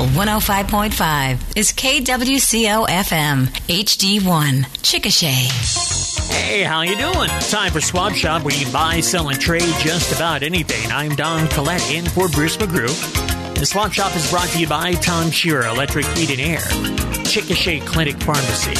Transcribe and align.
Cool 0.00 0.08
105.5 0.08 1.58
is 1.58 1.72
KWCO 1.72 2.88
FM 2.88 3.48
HD1 3.68 4.64
Chickasha. 4.80 6.30
Hey, 6.32 6.62
how 6.62 6.80
you 6.80 6.96
doing? 6.96 7.28
Time 7.28 7.70
for 7.70 7.82
Swap 7.82 8.14
Shop 8.14 8.42
where 8.42 8.56
you 8.56 8.72
buy, 8.72 9.00
sell, 9.00 9.28
and 9.28 9.38
trade 9.38 9.74
just 9.80 10.16
about 10.16 10.42
anything. 10.42 10.90
I'm 10.90 11.14
Don 11.16 11.48
Collette 11.48 11.92
in 11.92 12.06
for 12.06 12.30
Bruce 12.30 12.56
McGrew. 12.56 12.88
The 13.56 13.66
Swap 13.66 13.92
Shop 13.92 14.16
is 14.16 14.30
brought 14.30 14.48
to 14.48 14.58
you 14.58 14.66
by 14.66 14.94
Tom 14.94 15.30
Shearer 15.30 15.66
Electric 15.66 16.06
Heat 16.06 16.30
and 16.30 16.40
Air, 16.40 16.60
Chickasha 17.26 17.84
Clinic 17.84 18.16
Pharmacy, 18.22 18.70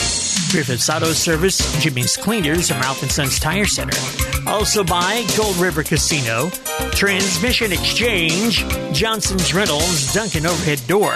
Griffith's 0.57 0.89
Auto 0.89 1.13
Service, 1.13 1.83
Jimmy's 1.83 2.17
Cleaners, 2.17 2.71
and 2.71 2.81
Ralph 2.81 3.07
& 3.11 3.11
Sons 3.11 3.39
Tire 3.39 3.67
Center. 3.67 4.40
Also 4.51 4.83
by 4.83 5.25
Gold 5.37 5.57
River 5.59 5.85
Casino, 5.85 6.49
Transmission 6.91 7.73
Exchange, 7.73 8.65
Johnson's 8.93 9.55
Rentals, 9.55 10.13
Duncan 10.13 10.45
Overhead 10.45 10.83
Door, 10.89 11.15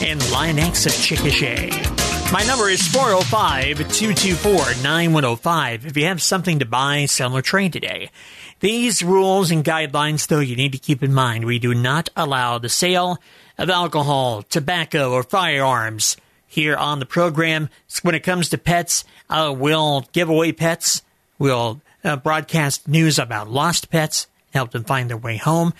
and 0.00 0.32
LINE-X 0.32 0.86
of 0.86 0.92
Chickasha. 0.92 2.32
My 2.32 2.42
number 2.44 2.70
is 2.70 2.80
405-224-9105 2.88 5.84
if 5.84 5.98
you 5.98 6.06
have 6.06 6.22
something 6.22 6.60
to 6.60 6.64
buy, 6.64 7.04
sell, 7.04 7.36
or 7.36 7.42
trade 7.42 7.74
today. 7.74 8.10
These 8.60 9.02
rules 9.02 9.50
and 9.50 9.62
guidelines, 9.62 10.26
though, 10.26 10.40
you 10.40 10.56
need 10.56 10.72
to 10.72 10.78
keep 10.78 11.02
in 11.02 11.12
mind. 11.12 11.44
We 11.44 11.58
do 11.58 11.74
not 11.74 12.08
allow 12.16 12.56
the 12.56 12.70
sale 12.70 13.18
of 13.58 13.68
alcohol, 13.68 14.44
tobacco, 14.44 15.12
or 15.12 15.22
firearms 15.22 16.16
here 16.46 16.76
on 16.76 17.00
the 17.00 17.06
program. 17.06 17.68
When 18.00 18.14
it 18.14 18.20
comes 18.20 18.48
to 18.48 18.56
pets, 18.56 19.04
uh, 19.28 19.54
we'll 19.54 20.06
give 20.12 20.30
away 20.30 20.52
pets. 20.52 21.02
We'll 21.38 21.82
uh, 22.04 22.16
broadcast 22.16 22.88
news 22.88 23.18
about 23.18 23.50
lost 23.50 23.90
pets, 23.90 24.26
help 24.52 24.70
them 24.70 24.84
find 24.84 25.08
their 25.08 25.16
way 25.16 25.36
home. 25.36 25.72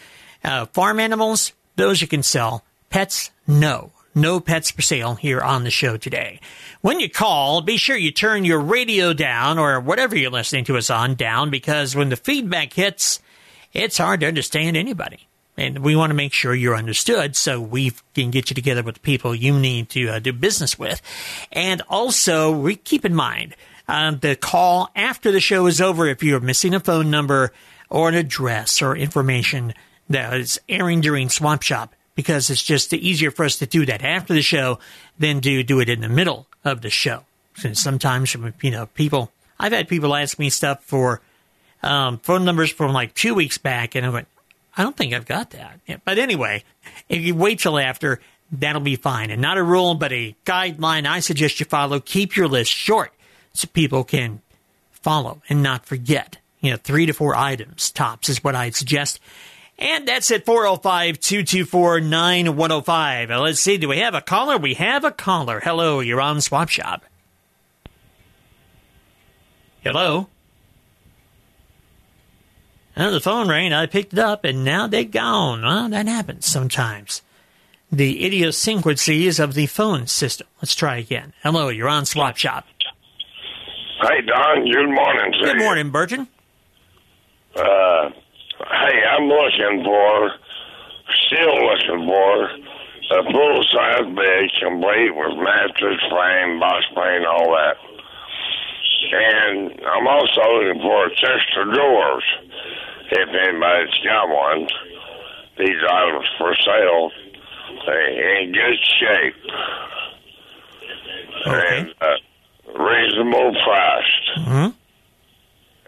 Uh, 0.45 0.67
farm 0.67 1.01
animals, 1.01 1.53
those 1.77 2.01
you 2.01 2.09
can 2.09 2.23
sell. 2.23 2.65
Pets, 2.91 3.31
no. 3.47 3.93
No 4.15 4.41
pets 4.41 4.71
for 4.71 4.83
sale 4.83 5.15
here 5.15 5.41
on 5.41 5.65
the 5.65 5.71
show 5.71 5.97
today. 5.97 6.39
When 6.83 7.01
you 7.01 7.09
call, 7.09 7.63
be 7.63 7.79
sure 7.79 7.97
you 7.97 8.11
turn 8.11 8.45
your 8.45 8.61
radio 8.61 9.15
down 9.15 9.59
or 9.59 9.81
whatever 9.81 10.17
you're 10.17 10.31
listening 10.31 10.65
to 10.67 10.77
us 10.77 10.91
on 10.91 11.15
down 11.15 11.49
because 11.49 11.97
when 11.97 12.11
the 12.11 12.17
feedback 12.17 12.75
hits, 12.75 13.21
it's 13.73 13.97
hard 13.97 14.21
to 14.21 14.29
understand 14.29 14.77
anybody. 14.77 15.29
And 15.57 15.79
we 15.79 15.97
want 15.97 16.11
to 16.11 16.15
make 16.15 16.33
sure 16.33 16.55
you're 16.55 16.77
understood 16.77 17.37
so 17.37 17.61
we 17.61 17.93
can 18.15 18.31
get 18.31 18.51
you 18.51 18.55
together 18.55 18.83
with 18.83 18.97
the 18.97 19.01
people 19.01 19.35
you 19.35 19.59
need 19.59 19.89
to 19.91 20.09
uh, 20.09 20.19
do 20.19 20.33
business 20.33 20.79
with. 20.79 21.01
And 21.51 21.83
also, 21.89 22.51
we 22.51 22.77
keep 22.77 23.05
in 23.05 23.15
mind 23.15 23.55
um, 23.89 24.19
the 24.19 24.37
call 24.37 24.91
after 24.95 25.33
the 25.33 25.41
show 25.41 25.67
is 25.67 25.81
over 25.81 26.07
if 26.07 26.23
you're 26.23 26.41
missing 26.41 26.75
a 26.75 26.81
phone 26.81 27.11
number 27.11 27.53
or 27.91 28.09
an 28.09 28.15
address 28.15 28.81
or 28.81 28.97
information 28.97 29.75
that 30.09 30.35
is 30.35 30.61
airing 30.69 31.01
during 31.01 31.29
Swap 31.29 31.63
Shop 31.63 31.95
because 32.15 32.51
it's 32.51 32.63
just 32.63 32.93
easier 32.93 33.31
for 33.31 33.45
us 33.45 33.59
to 33.59 33.67
do 33.67 33.87
that 33.87 34.03
after 34.03 34.35
the 34.35 34.43
show 34.43 34.79
than 35.19 35.41
to 35.41 35.63
do 35.63 35.81
it 35.81 35.89
in 35.89 36.01
the 36.01 36.09
middle 36.09 36.47
of 36.65 36.83
the 36.83 36.91
show. 36.91 37.25
Since 37.55 37.81
sometimes, 37.83 38.35
you 38.63 38.71
know, 38.71 38.87
people, 38.87 39.31
I've 39.59 39.73
had 39.73 39.89
people 39.89 40.15
ask 40.15 40.39
me 40.39 40.51
stuff 40.51 40.83
for 40.85 41.21
um, 41.83 42.19
phone 42.19 42.45
numbers 42.45 42.71
from 42.71 42.93
like 42.93 43.15
two 43.15 43.35
weeks 43.35 43.59
back, 43.59 43.95
and 43.95 44.07
I 44.07 44.11
went, 44.11 44.29
I 44.77 44.83
don't 44.83 44.97
think 44.97 45.13
I've 45.13 45.27
got 45.27 45.51
that. 45.51 45.81
But 46.05 46.19
anyway, 46.19 46.65
if 47.09 47.21
you 47.23 47.35
wait 47.35 47.59
till 47.59 47.79
after, 47.79 48.21
that'll 48.51 48.81
be 48.81 48.97
fine. 48.97 49.31
And 49.31 49.43
not 49.43 49.59
a 49.59 49.63
rule, 49.63 49.95
but 49.95 50.13
a 50.13 50.35
guideline 50.47 51.07
I 51.07 51.21
suggest 51.21 51.61
you 51.61 51.67
follow. 51.67 52.01
Keep 52.01 52.37
your 52.37 52.49
list 52.49 52.71
short 52.71 53.13
so 53.53 53.69
people 53.69 54.05
can 54.05 54.41
follow 54.91 55.43
and 55.49 55.63
not 55.63 55.87
forget. 55.87 56.39
You 56.61 56.73
know, 56.73 56.77
three 56.77 57.07
to 57.07 57.13
four 57.13 57.35
items 57.35 57.91
tops 57.91 58.29
is 58.29 58.45
what 58.45 58.55
I'd 58.55 58.77
suggest. 58.77 59.21
And 59.79 60.07
that's 60.07 60.31
at 60.31 60.45
405 60.45 61.19
224 61.19 62.01
9105. 62.01 63.31
Let's 63.31 63.61
see, 63.61 63.79
do 63.79 63.89
we 63.89 63.99
have 63.99 64.15
a 64.15 64.21
caller? 64.21 64.57
We 64.57 64.75
have 64.75 65.05
a 65.05 65.11
caller. 65.11 65.61
Hello, 65.61 66.01
you're 66.01 66.21
on 66.21 66.41
Swap 66.41 66.69
Shop. 66.69 67.05
Hello? 69.83 70.29
Oh, 72.97 73.11
the 73.11 73.21
phone 73.21 73.49
rang. 73.49 73.73
I 73.73 73.87
picked 73.87 74.13
it 74.13 74.19
up, 74.19 74.45
and 74.45 74.65
now 74.65 74.87
they're 74.87 75.05
gone. 75.05 75.63
Well, 75.63 75.89
that 75.89 76.07
happens 76.07 76.47
sometimes. 76.47 77.23
The 77.91 78.25
idiosyncrasies 78.25 79.41
of 79.41 79.55
the 79.55 79.67
phone 79.67 80.07
system. 80.07 80.47
Let's 80.61 80.75
try 80.75 80.99
again. 80.99 81.33
Hello, 81.43 81.69
you're 81.69 81.89
on 81.89 82.07
Swap 82.07 82.37
Shop. 82.37 82.67
Hey, 84.03 84.21
Don. 84.27 84.65
Good 84.65 84.91
morning, 84.91 85.33
sir. 85.39 85.53
Good 85.53 85.59
morning, 85.59 85.91
Burton. 85.91 86.27
Uh, 87.55 88.11
hey, 88.59 88.99
I'm 89.09 89.29
looking 89.29 89.85
for, 89.85 90.31
still 91.27 91.55
looking 91.63 92.07
for, 92.09 92.51
a 93.13 93.23
full-size 93.31 94.07
bed 94.17 94.51
complete 94.61 95.15
with 95.15 95.39
mattress, 95.39 96.01
frame, 96.11 96.59
box 96.59 96.85
spring, 96.91 97.25
all 97.29 97.55
that. 97.55 97.77
And 99.13 99.81
I'm 99.87 100.09
also 100.09 100.41
looking 100.41 100.83
for 100.83 101.07
a 101.07 101.11
chest 101.11 101.59
of 101.59 101.73
drawers, 101.73 102.25
if 103.13 103.29
anybody's 103.29 103.95
got 104.03 104.29
one. 104.29 104.67
These 105.59 105.79
items 105.89 106.29
for 106.39 106.57
sale, 106.57 107.11
they 107.87 108.41
in 108.41 108.53
good 108.53 108.79
shape. 108.99 109.35
Okay. 111.47 111.79
And 111.79 111.95
uh, 112.01 112.17
reasonable 112.67 113.53
priced. 113.65 114.31
hmm 114.37 114.69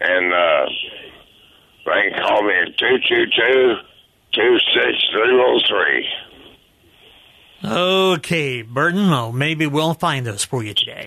And 0.01 0.33
uh, 0.33 0.67
they 1.87 2.11
can 2.11 2.23
call 2.23 2.43
me 2.43 2.55
at 2.55 2.77
222 2.79 3.77
26303. 4.35 6.09
Okay, 7.65 8.63
Burton. 8.63 9.11
Well, 9.11 9.33
maybe 9.33 9.67
we'll 9.67 9.95
find 9.95 10.27
those 10.27 10.45
for 10.45 10.63
you 10.63 10.75
today. 10.75 11.07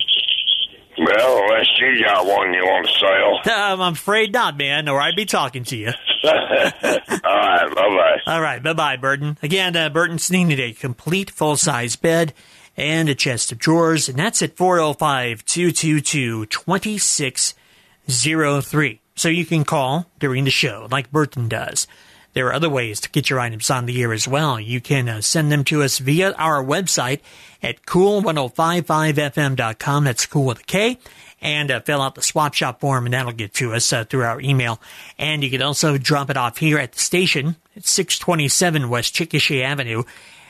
Well, 0.98 1.44
unless 1.44 1.68
you 1.78 2.04
got 2.04 2.26
one 2.26 2.52
you 2.54 2.64
want 2.64 2.88
to 2.88 2.94
sell. 2.94 3.56
Um, 3.56 3.82
I'm 3.82 3.94
afraid 3.94 4.34
not, 4.34 4.58
man, 4.58 4.90
or 4.90 5.00
I'd 5.00 5.16
be 5.16 5.26
talking 5.26 5.64
to 5.66 5.78
you. 5.78 5.92
All 6.24 6.32
right, 6.34 7.68
bye 7.76 7.76
bye. 7.76 8.18
All 8.26 8.42
right, 8.42 8.64
bye 8.64 8.74
bye, 8.74 8.98
Burton. 8.98 9.38
Again, 9.44 9.76
uh, 9.76 9.90
Burton's 9.90 10.32
needed 10.32 10.60
a 10.60 10.74
complete 10.74 11.30
full 11.30 11.56
size 11.56 11.96
bed 11.96 12.34
and 12.78 13.10
a 13.10 13.16
chest 13.16 13.52
of 13.52 13.58
drawers, 13.58 14.08
and 14.08 14.18
that's 14.18 14.42
at 14.42 14.56
405 14.56 15.44
222 15.44 16.46
2603. 16.46 19.02
So 19.16 19.28
you 19.30 19.46
can 19.46 19.66
call 19.66 20.06
during 20.20 20.44
the 20.44 20.52
show, 20.52 20.88
like 20.92 21.12
Burton 21.12 21.48
does. 21.50 21.88
There 22.34 22.46
are 22.48 22.54
other 22.54 22.70
ways 22.70 23.00
to 23.02 23.10
get 23.10 23.32
your 23.32 23.40
items 23.40 23.72
on 23.72 23.88
the 23.88 24.00
air 24.00 24.14
as 24.14 24.28
well. 24.28 24.60
You 24.60 24.80
can 24.80 25.10
uh, 25.10 25.22
send 25.22 25.52
them 25.52 25.64
to 25.66 25.82
us 25.82 25.98
via 25.98 26.34
our 26.34 26.64
website 26.64 27.22
at 27.64 27.88
cool1055fm.com. 27.88 30.04
That's 30.04 30.28
cool 30.28 30.46
with 30.46 30.60
a 30.60 30.64
K. 30.64 31.00
And 31.42 31.72
uh, 31.72 31.80
fill 31.80 32.00
out 32.00 32.14
the 32.14 32.22
swap 32.22 32.54
shop 32.54 32.80
form, 32.80 33.06
and 33.06 33.14
that'll 33.16 33.32
get 33.32 33.56
to 33.56 33.74
us 33.74 33.92
uh, 33.92 34.04
through 34.04 34.22
our 34.24 34.40
email. 34.40 34.80
And 35.18 35.44
you 35.44 35.50
can 35.50 35.64
also 35.64 35.98
drop 35.98 36.30
it 36.30 36.38
off 36.38 36.60
here 36.60 36.78
at 36.78 36.92
the 36.92 37.00
station 37.00 37.56
at 37.76 37.88
627 37.88 38.88
West 38.88 39.16
Chickasha 39.16 39.64
Avenue 39.64 40.04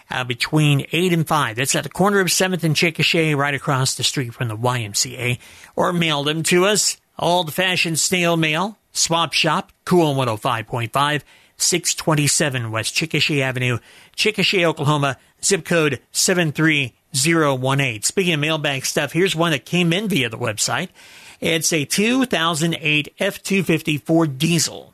uh, 0.10 0.24
between 0.24 0.86
8 0.92 1.14
and 1.14 1.28
5. 1.28 1.56
That's 1.56 1.76
at 1.76 1.84
the 1.84 1.90
corner 1.90 2.20
of 2.20 2.28
7th 2.28 2.64
and 2.64 2.76
Chickasha, 2.76 3.36
right 3.36 3.54
across 3.54 3.96
the 3.96 4.04
street 4.04 4.34
from 4.34 4.48
the 4.48 4.58
YMCA. 4.58 5.40
Or 5.76 5.94
mail 5.94 6.24
them 6.24 6.44
to 6.44 6.66
us, 6.66 6.98
old 7.20 7.54
fashioned 7.54 8.00
snail 8.00 8.38
mail, 8.38 8.78
swap 8.92 9.34
shop, 9.34 9.72
cool 9.86 10.16
105.5. 10.16 11.24
627 11.58 12.72
West 12.72 12.94
Chickasha 12.94 13.42
Avenue, 13.42 13.80
Chickasha, 14.16 14.64
Oklahoma, 14.64 15.18
zip 15.44 15.66
code 15.66 16.00
73018. 16.12 18.04
Speaking 18.04 18.34
of 18.36 18.40
mailbag 18.40 18.86
stuff, 18.86 19.12
here's 19.12 19.36
one 19.36 19.52
that 19.52 19.66
came 19.66 19.92
in 19.92 20.08
via 20.08 20.30
the 20.30 20.38
website. 20.38 20.90
It's 21.40 21.74
a 21.74 21.86
2008 21.86 23.14
F-250 23.20 24.02
Ford 24.02 24.38
diesel. 24.38 24.94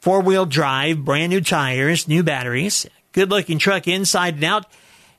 Four-wheel 0.00 0.46
drive, 0.46 1.04
brand 1.04 1.30
new 1.30 1.40
tires, 1.40 2.06
new 2.06 2.22
batteries, 2.22 2.86
good 3.14 3.30
looking 3.30 3.58
truck 3.58 3.88
inside 3.88 4.34
and 4.34 4.44
out. 4.44 4.66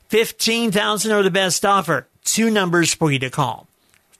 15,000 0.08 1.10
are 1.10 1.24
the 1.24 1.32
best 1.32 1.66
offer. 1.66 2.06
Two 2.24 2.48
numbers 2.50 2.94
for 2.94 3.10
you 3.10 3.18
to 3.18 3.30
call. 3.30 3.66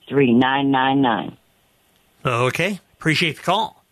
three 0.08 0.32
nine 0.32 0.70
nine 0.70 1.02
nine. 1.02 1.36
Okay, 2.24 2.80
appreciate 2.94 3.36
the 3.36 3.42
call. 3.42 3.84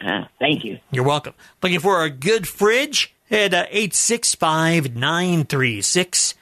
Uh, 0.00 0.24
thank 0.38 0.64
you. 0.64 0.78
You're 0.90 1.04
welcome. 1.04 1.34
Looking 1.62 1.80
for 1.80 2.04
a 2.04 2.10
good 2.10 2.46
fridge? 2.46 3.14
Head 3.30 3.54
uh, 3.54 3.66
865 3.70 4.94
936 4.94 6.34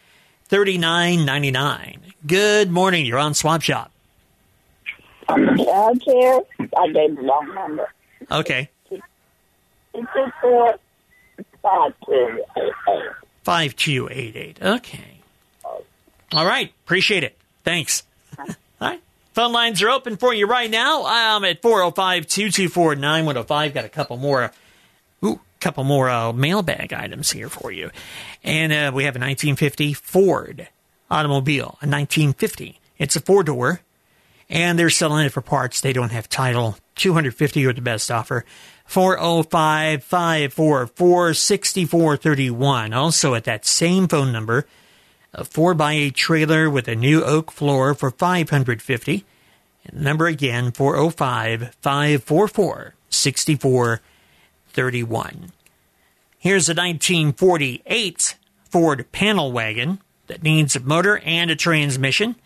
3999. 0.49 2.01
Good 2.27 2.71
morning. 2.71 3.07
You're 3.07 3.19
on 3.19 3.33
Swap 3.33 3.63
Shop. 3.63 3.91
I'm 5.29 5.49
a 5.49 5.99
care. 5.99 6.41
I 6.77 6.87
gave 6.89 7.17
the 7.17 7.23
wrong 7.23 7.55
number. 7.55 7.89
Okay. 8.31 8.69
It's 8.91 9.03
two 9.95 10.27
four 10.43 10.75
five 11.63 11.93
two 12.05 12.45
eight 12.59 12.73
eight. 12.89 13.24
5288. 13.45 14.63
Okay. 14.63 15.21
All 16.33 16.47
right. 16.47 16.73
Appreciate 16.85 17.25
it. 17.25 17.37
Thanks. 17.63 18.03
All 18.39 18.47
right. 18.81 19.01
Phone 19.33 19.53
lines 19.53 19.83
are 19.83 19.91
open 19.91 20.17
for 20.17 20.33
you 20.33 20.47
right 20.47 20.71
now. 20.71 21.05
I'm 21.07 21.45
at 21.45 21.63
405 21.63 22.27
224 22.27 22.97
9105. 22.97 23.75
Got 23.75 23.85
a 23.85 23.89
couple 23.89 24.17
more. 24.17 24.51
Ooh, 25.25 25.41
couple 25.61 25.85
more 25.85 26.09
uh, 26.09 26.33
mailbag 26.33 26.93
items 26.93 27.33
here 27.33 27.49
for 27.49 27.71
you. 27.73 27.91
And 28.43 28.73
uh, 28.73 28.93
we 28.95 29.05
have 29.05 29.17
a 29.17 29.21
1950 29.21 29.95
Ford 29.95 30.69
automobile, 31.11 31.79
a 31.81 31.87
1950. 31.87 32.81
It's 32.99 33.17
a 33.17 33.21
four 33.21 33.43
door, 33.43 33.81
and 34.49 34.79
they're 34.79 34.91
selling 34.91 35.27
it 35.27 35.33
for 35.33 35.41
parts. 35.41 35.81
They 35.81 35.93
don't 35.93 36.13
have 36.13 36.29
title. 36.29 36.77
250 36.97 37.67
are 37.67 37.73
the 37.73 37.81
best 37.81 38.11
offer. 38.11 38.45
405 38.85 40.05
544 40.05 41.35
6431. 41.35 42.93
Also 42.93 43.35
at 43.35 43.45
that 43.45 43.65
same 43.65 44.09
phone 44.09 44.33
number, 44.33 44.67
a 45.33 45.45
4x8 45.45 46.15
trailer 46.15 46.69
with 46.71 46.89
a 46.89 46.95
new 46.95 47.25
oak 47.25 47.51
floor 47.51 47.95
for 47.95 48.11
550. 48.11 49.25
And 49.87 50.03
number 50.03 50.27
again, 50.27 50.73
405 50.73 51.75
544 51.81 52.95
6431. 53.11 55.53
Here's 56.39 56.69
a 56.69 56.73
1948 56.73 58.37
Ford 58.71 59.13
panel 59.13 59.53
wagon 59.53 60.01
that 60.27 60.43
needs 60.43 60.75
a 60.77 60.81
motor 60.81 61.19
and 61.19 61.51
a 61.51 61.57
transmission. 61.57 62.37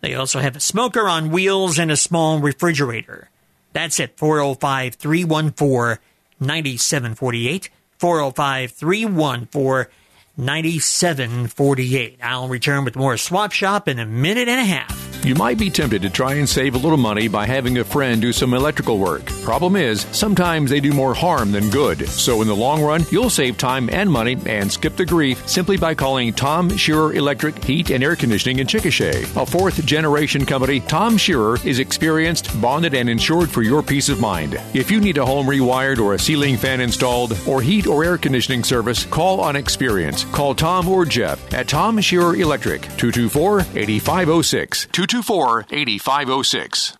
They 0.00 0.14
also 0.14 0.40
have 0.40 0.56
a 0.56 0.60
smoker 0.60 1.08
on 1.08 1.30
wheels 1.30 1.78
and 1.78 1.90
a 1.90 1.96
small 1.96 2.40
refrigerator. 2.40 3.30
That's 3.72 4.00
at 4.00 4.16
405 4.16 4.94
314 4.94 6.02
9748. 6.40 7.70
405 7.98 8.70
314 8.70 9.92
9748. 10.36 12.18
I'll 12.22 12.48
return 12.48 12.84
with 12.84 12.96
more 12.96 13.16
Swap 13.16 13.52
Shop 13.52 13.88
in 13.88 13.98
a 13.98 14.06
minute 14.06 14.48
and 14.48 14.60
a 14.60 14.64
half. 14.64 14.97
You 15.24 15.34
might 15.34 15.58
be 15.58 15.68
tempted 15.68 16.02
to 16.02 16.10
try 16.10 16.34
and 16.34 16.48
save 16.48 16.74
a 16.74 16.78
little 16.78 16.96
money 16.96 17.28
by 17.28 17.46
having 17.46 17.78
a 17.78 17.84
friend 17.84 18.22
do 18.22 18.32
some 18.32 18.54
electrical 18.54 18.98
work. 18.98 19.26
Problem 19.42 19.76
is, 19.76 20.06
sometimes 20.12 20.70
they 20.70 20.80
do 20.80 20.92
more 20.92 21.12
harm 21.12 21.52
than 21.52 21.70
good. 21.70 22.08
So 22.08 22.40
in 22.40 22.48
the 22.48 22.56
long 22.56 22.82
run, 22.82 23.04
you'll 23.10 23.28
save 23.28 23.58
time 23.58 23.90
and 23.92 24.10
money 24.10 24.36
and 24.46 24.70
skip 24.70 24.96
the 24.96 25.04
grief 25.04 25.46
simply 25.48 25.76
by 25.76 25.94
calling 25.94 26.32
Tom 26.32 26.74
Shearer 26.76 27.14
Electric 27.14 27.62
Heat 27.62 27.90
and 27.90 28.02
Air 28.02 28.16
Conditioning 28.16 28.60
in 28.60 28.66
Chickasha. 28.66 29.24
A 29.40 29.44
fourth 29.44 29.84
generation 29.84 30.46
company, 30.46 30.80
Tom 30.80 31.16
Shearer 31.16 31.58
is 31.64 31.78
experienced, 31.78 32.58
bonded, 32.60 32.94
and 32.94 33.08
insured 33.10 33.50
for 33.50 33.62
your 33.62 33.82
peace 33.82 34.08
of 34.08 34.20
mind. 34.20 34.54
If 34.72 34.90
you 34.90 35.00
need 35.00 35.18
a 35.18 35.26
home 35.26 35.46
rewired 35.46 35.98
or 35.98 36.14
a 36.14 36.18
ceiling 36.18 36.56
fan 36.56 36.80
installed 36.80 37.36
or 37.46 37.60
heat 37.60 37.86
or 37.86 38.04
air 38.04 38.18
conditioning 38.18 38.64
service, 38.64 39.04
call 39.04 39.40
on 39.40 39.56
experience. 39.56 40.24
Call 40.24 40.54
Tom 40.54 40.88
or 40.88 41.04
Jeff 41.04 41.52
at 41.52 41.68
Tom 41.68 42.00
Shearer 42.00 42.36
Electric, 42.36 42.82
224 42.82 43.60
8506. 43.74 44.86
224 45.08 45.66
8506. 45.70 46.97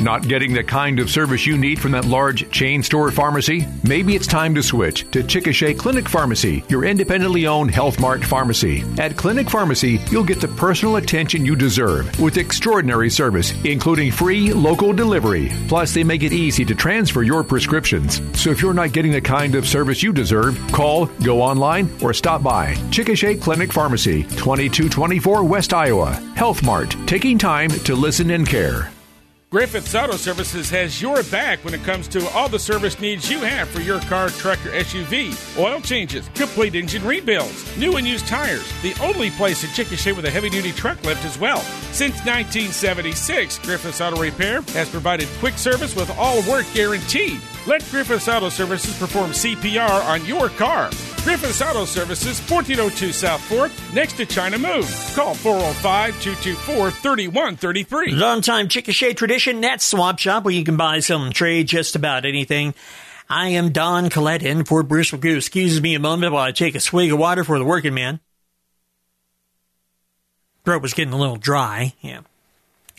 Not 0.00 0.28
getting 0.28 0.54
the 0.54 0.62
kind 0.62 1.00
of 1.00 1.10
service 1.10 1.44
you 1.44 1.58
need 1.58 1.80
from 1.80 1.90
that 1.92 2.04
large 2.04 2.48
chain 2.50 2.82
store 2.82 3.10
pharmacy? 3.10 3.66
Maybe 3.82 4.14
it's 4.14 4.26
time 4.26 4.54
to 4.54 4.62
switch 4.62 5.10
to 5.10 5.24
Chickasha 5.24 5.76
Clinic 5.76 6.08
Pharmacy, 6.08 6.62
your 6.68 6.84
independently 6.84 7.46
owned 7.46 7.72
Health 7.72 7.98
Mart 7.98 8.22
pharmacy. 8.24 8.84
At 8.98 9.16
Clinic 9.16 9.50
Pharmacy, 9.50 10.00
you'll 10.10 10.24
get 10.24 10.40
the 10.40 10.48
personal 10.48 10.96
attention 10.96 11.44
you 11.44 11.56
deserve 11.56 12.18
with 12.20 12.36
extraordinary 12.36 13.10
service, 13.10 13.52
including 13.64 14.12
free 14.12 14.52
local 14.52 14.92
delivery. 14.92 15.50
Plus, 15.66 15.94
they 15.94 16.04
make 16.04 16.22
it 16.22 16.32
easy 16.32 16.64
to 16.64 16.74
transfer 16.74 17.22
your 17.22 17.42
prescriptions. 17.42 18.20
So 18.40 18.50
if 18.50 18.62
you're 18.62 18.74
not 18.74 18.92
getting 18.92 19.12
the 19.12 19.20
kind 19.20 19.56
of 19.56 19.66
service 19.66 20.02
you 20.02 20.12
deserve, 20.12 20.60
call, 20.70 21.06
go 21.24 21.42
online, 21.42 21.90
or 22.02 22.14
stop 22.14 22.42
by. 22.42 22.74
Chickasha 22.90 23.40
Clinic 23.40 23.72
Pharmacy, 23.72 24.22
2224 24.22 25.42
West 25.42 25.74
Iowa. 25.74 26.12
Health 26.36 26.62
Mart, 26.62 26.94
taking 27.06 27.36
time 27.36 27.70
to 27.70 27.96
listen 27.96 28.30
and 28.30 28.46
care. 28.46 28.90
Griffiths 29.50 29.94
Auto 29.94 30.16
Services 30.16 30.68
has 30.68 31.00
your 31.00 31.22
back 31.24 31.64
when 31.64 31.72
it 31.72 31.82
comes 31.82 32.06
to 32.08 32.28
all 32.32 32.50
the 32.50 32.58
service 32.58 33.00
needs 33.00 33.30
you 33.30 33.38
have 33.38 33.66
for 33.66 33.80
your 33.80 33.98
car, 34.00 34.28
truck, 34.28 34.58
or 34.66 34.70
SUV. 34.72 35.58
Oil 35.58 35.80
changes, 35.80 36.28
complete 36.34 36.74
engine 36.74 37.02
rebuilds, 37.02 37.74
new 37.78 37.96
and 37.96 38.06
used 38.06 38.26
tires. 38.26 38.70
The 38.82 38.94
only 39.02 39.30
place 39.30 39.64
in 39.64 39.70
Chickasha 39.70 40.14
with 40.14 40.26
a 40.26 40.30
heavy 40.30 40.50
duty 40.50 40.70
truck 40.72 41.02
lift 41.02 41.24
as 41.24 41.38
well. 41.38 41.62
Since 41.92 42.16
1976, 42.26 43.60
Griffiths 43.60 44.02
Auto 44.02 44.20
Repair 44.20 44.60
has 44.72 44.90
provided 44.90 45.26
quick 45.38 45.56
service 45.56 45.96
with 45.96 46.10
all 46.18 46.42
work 46.42 46.66
guaranteed. 46.74 47.40
Let 47.66 47.82
Griffiths 47.90 48.28
Auto 48.28 48.50
Services 48.50 48.98
perform 48.98 49.30
CPR 49.30 50.04
on 50.04 50.26
your 50.26 50.50
car. 50.50 50.90
Griffiths 51.24 51.60
Auto 51.62 51.84
Services, 51.84 52.40
1402 52.50 53.12
South 53.12 53.40
4th, 53.48 53.94
next 53.94 54.16
to 54.16 54.26
China 54.26 54.58
Moon. 54.58 54.82
Call 55.14 55.34
405 55.34 56.20
224 56.20 56.90
3133. 56.90 58.12
Longtime 58.12 58.68
Chickasha 58.68 59.16
tradition, 59.16 59.60
that 59.62 59.82
swap 59.82 60.18
shop 60.18 60.44
where 60.44 60.54
you 60.54 60.64
can 60.64 60.76
buy, 60.76 61.00
sell, 61.00 61.22
and 61.22 61.34
trade 61.34 61.68
just 61.68 61.96
about 61.96 62.24
anything. 62.24 62.74
I 63.30 63.48
am 63.48 63.72
Don 63.72 64.08
Collette 64.08 64.42
in 64.42 64.64
for 64.64 64.82
Bruce 64.82 65.10
McGrew. 65.10 65.36
Excuse 65.36 65.80
me 65.82 65.94
a 65.94 66.00
moment 66.00 66.32
while 66.32 66.44
I 66.44 66.52
take 66.52 66.74
a 66.74 66.80
swig 66.80 67.12
of 67.12 67.18
water 67.18 67.44
for 67.44 67.58
the 67.58 67.64
working 67.64 67.94
man. 67.94 68.20
Throat 70.64 70.82
was 70.82 70.94
getting 70.94 71.12
a 71.12 71.18
little 71.18 71.36
dry, 71.36 71.94
yeah. 72.00 72.20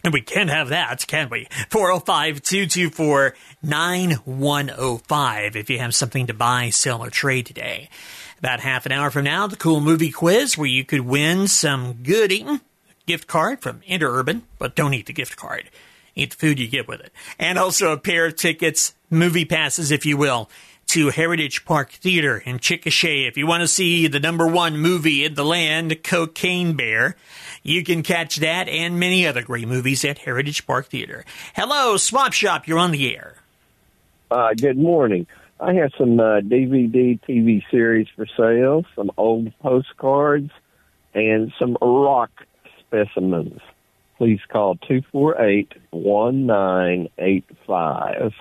And 0.03 0.13
we 0.13 0.21
can 0.21 0.47
have 0.47 0.69
that, 0.69 1.05
can 1.07 1.29
we? 1.29 1.47
405 1.69 2.41
224 2.41 3.35
9105 3.61 5.55
if 5.55 5.69
you 5.69 5.79
have 5.79 5.93
something 5.93 6.27
to 6.27 6.33
buy, 6.33 6.69
sell, 6.69 7.03
or 7.03 7.09
trade 7.09 7.45
today. 7.45 7.89
About 8.37 8.61
half 8.61 8.85
an 8.85 8.93
hour 8.93 9.11
from 9.11 9.25
now, 9.25 9.47
the 9.47 9.57
cool 9.57 9.81
movie 9.81 10.11
quiz 10.11 10.57
where 10.57 10.67
you 10.67 10.85
could 10.85 11.01
win 11.01 11.47
some 11.47 12.01
good 12.03 12.31
eating 12.31 12.61
gift 13.05 13.27
card 13.27 13.61
from 13.61 13.81
Interurban, 13.81 14.43
but 14.57 14.75
don't 14.75 14.93
eat 14.93 15.07
the 15.07 15.13
gift 15.13 15.35
card. 15.35 15.69
Eat 16.15 16.31
the 16.31 16.37
food 16.37 16.59
you 16.59 16.67
get 16.67 16.87
with 16.87 17.01
it. 17.01 17.11
And 17.37 17.57
also 17.57 17.91
a 17.91 17.97
pair 17.97 18.27
of 18.27 18.35
tickets, 18.35 18.93
movie 19.09 19.45
passes, 19.45 19.91
if 19.91 20.05
you 20.05 20.15
will, 20.15 20.49
to 20.87 21.09
Heritage 21.09 21.65
Park 21.65 21.91
Theater 21.91 22.37
in 22.37 22.59
Chickasha. 22.59 23.27
If 23.27 23.37
you 23.37 23.45
want 23.45 23.61
to 23.61 23.67
see 23.67 24.07
the 24.07 24.19
number 24.19 24.47
one 24.47 24.77
movie 24.77 25.23
in 25.23 25.35
the 25.35 25.45
land, 25.45 26.03
Cocaine 26.03 26.73
Bear, 26.73 27.15
you 27.63 27.83
can 27.83 28.03
catch 28.03 28.37
that 28.37 28.67
and 28.67 28.99
many 28.99 29.27
other 29.27 29.41
great 29.41 29.67
movies 29.67 30.05
at 30.05 30.19
Heritage 30.19 30.65
Park 30.65 30.87
Theater. 30.87 31.25
Hello, 31.55 31.97
Swap 31.97 32.33
Shop, 32.33 32.67
you're 32.67 32.79
on 32.79 32.91
the 32.91 33.15
air. 33.15 33.35
Uh, 34.31 34.53
good 34.55 34.77
morning. 34.77 35.27
I 35.59 35.73
have 35.73 35.91
some 35.97 36.19
uh, 36.19 36.41
DVD 36.41 37.19
TV 37.27 37.63
series 37.69 38.07
for 38.15 38.25
sale, 38.37 38.85
some 38.95 39.11
old 39.17 39.51
postcards, 39.59 40.51
and 41.13 41.51
some 41.59 41.77
rock 41.81 42.31
specimens. 42.79 43.59
Please 44.17 44.39
call 44.49 44.75
248 44.75 45.73
1985. 45.91 48.33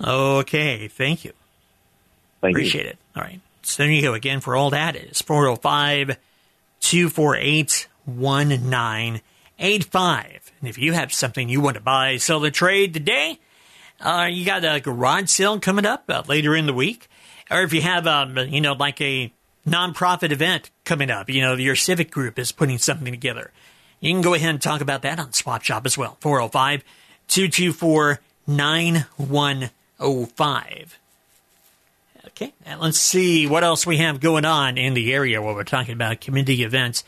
Okay, 0.00 0.88
thank 0.88 1.24
you. 1.24 1.32
Thank 2.40 2.54
Appreciate 2.54 2.84
you. 2.84 2.90
it. 2.90 2.98
All 3.16 3.22
right. 3.22 3.40
So 3.62 3.82
there 3.82 3.92
you 3.92 4.02
go 4.02 4.14
again 4.14 4.40
for 4.40 4.54
all 4.56 4.70
that 4.70 4.96
is 4.96 5.20
405 5.22 6.16
248 6.80 7.88
85. 9.58 10.52
And 10.60 10.68
if 10.68 10.78
you 10.78 10.92
have 10.92 11.12
something 11.12 11.48
you 11.48 11.60
want 11.60 11.76
to 11.76 11.82
buy, 11.82 12.16
sell, 12.16 12.44
or 12.44 12.50
trade 12.50 12.94
today, 12.94 13.38
uh, 14.00 14.28
you 14.30 14.44
got 14.44 14.64
a 14.64 14.80
garage 14.80 15.30
sale 15.30 15.58
coming 15.60 15.86
up 15.86 16.04
uh, 16.08 16.22
later 16.26 16.54
in 16.54 16.66
the 16.66 16.74
week. 16.74 17.08
Or 17.50 17.62
if 17.62 17.72
you 17.72 17.80
have, 17.82 18.06
um, 18.06 18.38
you 18.38 18.60
know, 18.60 18.74
like 18.74 19.00
a 19.00 19.32
nonprofit 19.66 20.30
event 20.32 20.70
coming 20.84 21.10
up, 21.10 21.28
you 21.28 21.40
know, 21.40 21.54
your 21.54 21.76
civic 21.76 22.10
group 22.10 22.38
is 22.38 22.52
putting 22.52 22.78
something 22.78 23.12
together. 23.12 23.50
You 24.00 24.12
can 24.12 24.22
go 24.22 24.34
ahead 24.34 24.50
and 24.50 24.62
talk 24.62 24.80
about 24.80 25.02
that 25.02 25.18
on 25.18 25.32
Swap 25.32 25.62
Shop 25.62 25.84
as 25.84 25.98
well. 25.98 26.16
405 26.20 26.84
224 27.28 28.20
9105. 28.46 30.98
Okay, 32.28 32.52
let's 32.80 32.98
see 32.98 33.48
what 33.48 33.64
else 33.64 33.84
we 33.84 33.96
have 33.96 34.20
going 34.20 34.44
on 34.44 34.78
in 34.78 34.94
the 34.94 35.12
area 35.12 35.42
while 35.42 35.54
we're 35.54 35.64
talking 35.64 35.94
about 35.94 36.20
community 36.20 36.62
events. 36.62 37.02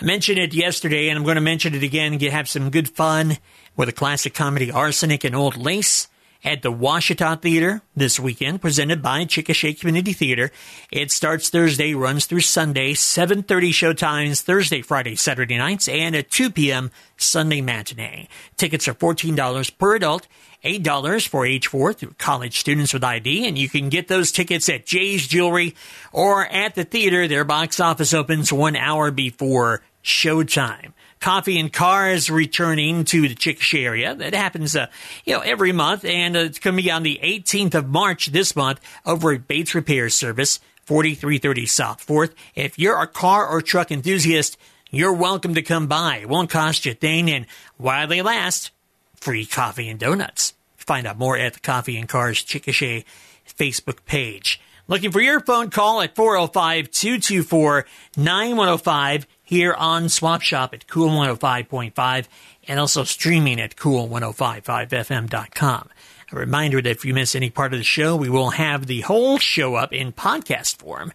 I 0.00 0.04
mentioned 0.04 0.38
it 0.38 0.54
yesterday, 0.54 1.08
and 1.08 1.18
I'm 1.18 1.24
going 1.24 1.34
to 1.34 1.40
mention 1.40 1.74
it 1.74 1.82
again 1.82 2.12
and 2.12 2.22
have 2.22 2.48
some 2.48 2.70
good 2.70 2.88
fun 2.88 3.36
with 3.76 3.88
a 3.88 3.92
classic 3.92 4.32
comedy, 4.32 4.70
Arsenic 4.70 5.24
and 5.24 5.34
Old 5.34 5.56
Lace 5.56 6.06
at 6.44 6.62
the 6.62 6.70
Washita 6.72 7.42
Theater 7.42 7.82
this 7.96 8.20
weekend, 8.20 8.60
presented 8.60 9.02
by 9.02 9.24
Chickasha 9.24 9.76
Community 9.76 10.12
Theater. 10.12 10.52
It 10.92 11.10
starts 11.10 11.48
Thursday, 11.48 11.94
runs 11.94 12.26
through 12.26 12.42
Sunday, 12.42 12.92
7.30 12.92 13.42
showtimes, 13.70 14.40
Thursday, 14.40 14.82
Friday, 14.82 15.16
Saturday 15.16 15.58
nights, 15.58 15.88
and 15.88 16.14
at 16.14 16.30
2 16.30 16.50
p.m. 16.50 16.92
Sunday 17.16 17.60
matinee. 17.60 18.28
Tickets 18.56 18.86
are 18.86 18.94
$14 18.94 19.78
per 19.78 19.96
adult, 19.96 20.28
$8 20.64 21.28
for 21.28 21.46
age 21.46 21.66
4 21.66 21.92
through 21.92 22.14
college 22.18 22.58
students 22.58 22.92
with 22.92 23.04
ID, 23.04 23.46
and 23.46 23.58
you 23.58 23.68
can 23.68 23.88
get 23.88 24.08
those 24.08 24.32
tickets 24.32 24.68
at 24.68 24.86
Jay's 24.86 25.26
Jewelry 25.26 25.74
or 26.12 26.46
at 26.46 26.74
the 26.74 26.84
theater. 26.84 27.26
Their 27.26 27.44
box 27.44 27.80
office 27.80 28.14
opens 28.14 28.52
one 28.52 28.76
hour 28.76 29.10
before 29.10 29.82
showtime. 30.02 30.92
Coffee 31.20 31.58
and 31.58 31.72
Cars 31.72 32.30
returning 32.30 33.04
to 33.06 33.28
the 33.28 33.34
Chickasha 33.34 33.82
area. 33.82 34.14
That 34.14 34.34
happens, 34.34 34.76
uh, 34.76 34.86
you 35.24 35.34
know, 35.34 35.40
every 35.40 35.72
month, 35.72 36.04
and 36.04 36.36
uh, 36.36 36.40
it's 36.40 36.58
going 36.58 36.76
to 36.76 36.82
be 36.82 36.90
on 36.90 37.02
the 37.02 37.18
18th 37.22 37.74
of 37.74 37.88
March 37.88 38.26
this 38.26 38.54
month 38.54 38.80
over 39.04 39.32
at 39.32 39.48
Bates 39.48 39.74
Repair 39.74 40.10
Service, 40.10 40.60
4330 40.84 41.66
South 41.66 42.06
4th. 42.06 42.32
If 42.54 42.78
you're 42.78 43.00
a 43.00 43.08
car 43.08 43.46
or 43.46 43.60
truck 43.60 43.90
enthusiast, 43.90 44.56
you're 44.90 45.12
welcome 45.12 45.54
to 45.54 45.62
come 45.62 45.86
by. 45.86 46.18
It 46.18 46.28
won't 46.28 46.50
cost 46.50 46.86
you 46.86 46.92
a 46.92 46.94
thing, 46.94 47.30
and 47.30 47.46
while 47.76 48.06
they 48.06 48.22
last, 48.22 48.70
free 49.16 49.44
coffee 49.44 49.88
and 49.88 49.98
donuts. 49.98 50.54
Find 50.76 51.06
out 51.06 51.18
more 51.18 51.36
at 51.36 51.54
the 51.54 51.60
Coffee 51.60 51.98
and 51.98 52.08
Cars 52.08 52.42
Chickasha 52.42 53.04
Facebook 53.46 54.04
page. 54.06 54.60
Looking 54.90 55.12
for 55.12 55.20
your 55.20 55.40
phone 55.40 55.68
call 55.68 56.00
at 56.00 56.16
405 56.16 56.90
224 56.90 57.84
9105 58.16 59.26
here 59.42 59.74
on 59.74 60.08
Swap 60.08 60.40
Shop 60.40 60.72
at 60.72 60.86
Cool 60.86 61.10
105.5 61.10 62.26
and 62.66 62.80
also 62.80 63.04
streaming 63.04 63.60
at 63.60 63.76
cool1055fm.com. 63.76 65.90
A 66.32 66.36
reminder 66.36 66.80
that 66.80 66.88
if 66.88 67.04
you 67.04 67.12
miss 67.12 67.34
any 67.34 67.50
part 67.50 67.74
of 67.74 67.80
the 67.80 67.84
show, 67.84 68.16
we 68.16 68.30
will 68.30 68.48
have 68.50 68.86
the 68.86 69.02
whole 69.02 69.36
show 69.36 69.74
up 69.74 69.92
in 69.92 70.10
podcast 70.10 70.78
form 70.78 71.12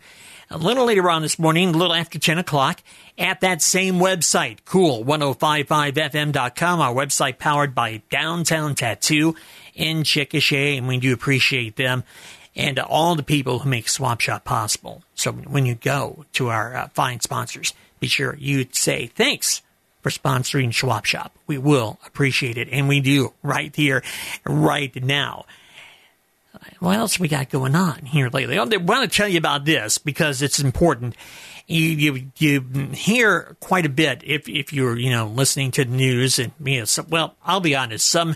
a 0.52 0.58
little 0.58 0.86
later 0.86 1.10
on 1.10 1.24
this 1.24 1.40
morning, 1.40 1.70
a 1.70 1.78
little 1.78 1.96
after 1.96 2.20
10 2.20 2.38
o'clock, 2.38 2.84
at 3.18 3.42
that 3.42 3.64
same 3.64 3.96
website, 3.96 4.62
cool1055fm.com, 4.66 6.80
our 6.80 6.94
website 6.94 7.40
powered 7.40 7.74
by 7.74 8.04
Downtown 8.12 8.76
Tattoo 8.76 9.36
in 9.74 10.04
Chickasha, 10.04 10.78
and 10.78 10.88
we 10.88 11.00
do 11.00 11.12
appreciate 11.12 11.76
them 11.76 12.04
and 12.56 12.80
all 12.80 13.16
the 13.16 13.24
people 13.24 13.60
who 13.60 13.70
make 13.70 13.90
Swap 13.90 14.22
Shop 14.22 14.44
possible. 14.44 15.04
So 15.16 15.32
when 15.32 15.66
you 15.66 15.76
go 15.76 16.26
to 16.34 16.50
our 16.50 16.76
uh, 16.76 16.88
fine 16.94 17.20
sponsors, 17.20 17.74
be 18.00 18.08
sure 18.08 18.36
you 18.40 18.68
say 18.72 19.08
thanks 19.08 19.62
for 20.02 20.10
sponsoring 20.10 20.74
Swap 20.74 21.06
Shop. 21.06 21.34
We 21.48 21.58
will 21.58 22.00
appreciate 22.06 22.58
it, 22.58 22.68
and 22.72 22.88
we 22.88 23.00
do 23.00 23.34
right 23.42 23.76
here, 23.76 24.04
right 24.46 24.94
now. 25.04 25.46
What 26.80 26.98
else 26.98 27.20
we 27.20 27.28
got 27.28 27.50
going 27.50 27.76
on 27.76 28.06
here 28.06 28.30
lately? 28.30 28.58
I 28.58 28.64
want 28.64 29.10
to 29.10 29.18
tell 29.18 29.28
you 29.28 29.38
about 29.38 29.66
this 29.66 29.98
because 29.98 30.42
it's 30.42 30.60
important. 30.60 31.16
You, 31.66 31.88
you, 31.88 32.32
you 32.38 32.62
hear 32.94 33.56
quite 33.60 33.86
a 33.86 33.90
bit 33.90 34.22
if, 34.24 34.48
if 34.48 34.74
you're, 34.74 34.98
you 34.98 35.10
know, 35.10 35.28
listening 35.28 35.72
to 35.72 35.86
the 35.86 35.92
news 35.92 36.40
and, 36.40 36.52
you 36.64 36.80
know, 36.80 36.86
so, 36.86 37.06
well, 37.10 37.36
I'll 37.44 37.62
be 37.62 37.76
honest, 37.76 38.08
some 38.08 38.36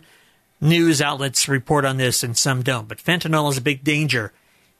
news 0.59 1.01
outlets 1.01 1.47
report 1.47 1.85
on 1.85 1.97
this 1.97 2.23
and 2.23 2.37
some 2.37 2.63
don't, 2.63 2.87
but 2.87 2.97
fentanyl 2.97 3.49
is 3.51 3.57
a 3.57 3.61
big 3.61 3.83
danger 3.83 4.33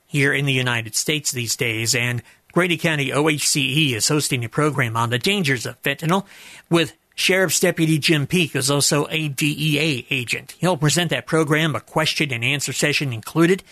here 0.06 0.34
in 0.34 0.46
the 0.46 0.54
United 0.54 0.96
States 0.96 1.32
these 1.32 1.56
days, 1.56 1.94
and 1.94 2.24
Grady 2.54 2.78
County 2.78 3.12
OHCE 3.12 3.94
is 3.94 4.08
hosting 4.08 4.44
a 4.44 4.50
program 4.50 4.96
on 4.98 5.10
the 5.10 5.20
dangers 5.20 5.66
of 5.66 5.82
fentanyl 5.84 6.26
with 6.70 6.96
Sheriff's 7.14 7.60
Deputy 7.60 8.00
Jim 8.00 8.26
Peak 8.26 8.52
who's 8.52 8.72
also 8.72 9.08
a 9.10 9.28
DEA 9.28 10.08
agent. 10.10 10.56
He'll 10.60 10.78
present 10.78 11.10
that 11.10 11.26
program, 11.26 11.76
a 11.76 11.82
question 11.82 12.32
and 12.32 12.44
answer 12.44 12.74
session 12.74 13.12
included, 13.12 13.64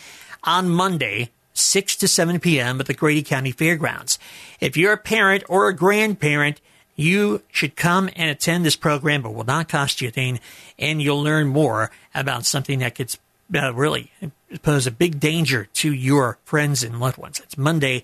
on 0.43 0.69
Monday, 0.69 1.31
6 1.53 1.95
to 1.97 2.07
7 2.07 2.39
p.m. 2.39 2.79
at 2.79 2.85
the 2.85 2.93
Grady 2.93 3.23
County 3.23 3.51
Fairgrounds. 3.51 4.19
If 4.59 4.75
you're 4.75 4.93
a 4.93 4.97
parent 4.97 5.43
or 5.47 5.69
a 5.69 5.75
grandparent, 5.75 6.59
you 6.95 7.41
should 7.51 7.75
come 7.75 8.09
and 8.15 8.29
attend 8.29 8.65
this 8.65 8.75
program. 8.75 9.25
It 9.25 9.33
will 9.33 9.43
not 9.43 9.69
cost 9.69 10.01
you 10.01 10.07
a 10.07 10.11
thing, 10.11 10.39
and 10.79 11.01
you'll 11.01 11.21
learn 11.21 11.47
more 11.47 11.91
about 12.13 12.45
something 12.45 12.79
that 12.79 12.95
could 12.95 13.15
uh, 13.53 13.73
really 13.73 14.11
pose 14.63 14.87
a 14.87 14.91
big 14.91 15.19
danger 15.19 15.67
to 15.73 15.93
your 15.93 16.37
friends 16.45 16.83
and 16.83 16.99
loved 16.99 17.17
ones. 17.17 17.39
It's 17.39 17.57
Monday, 17.57 18.03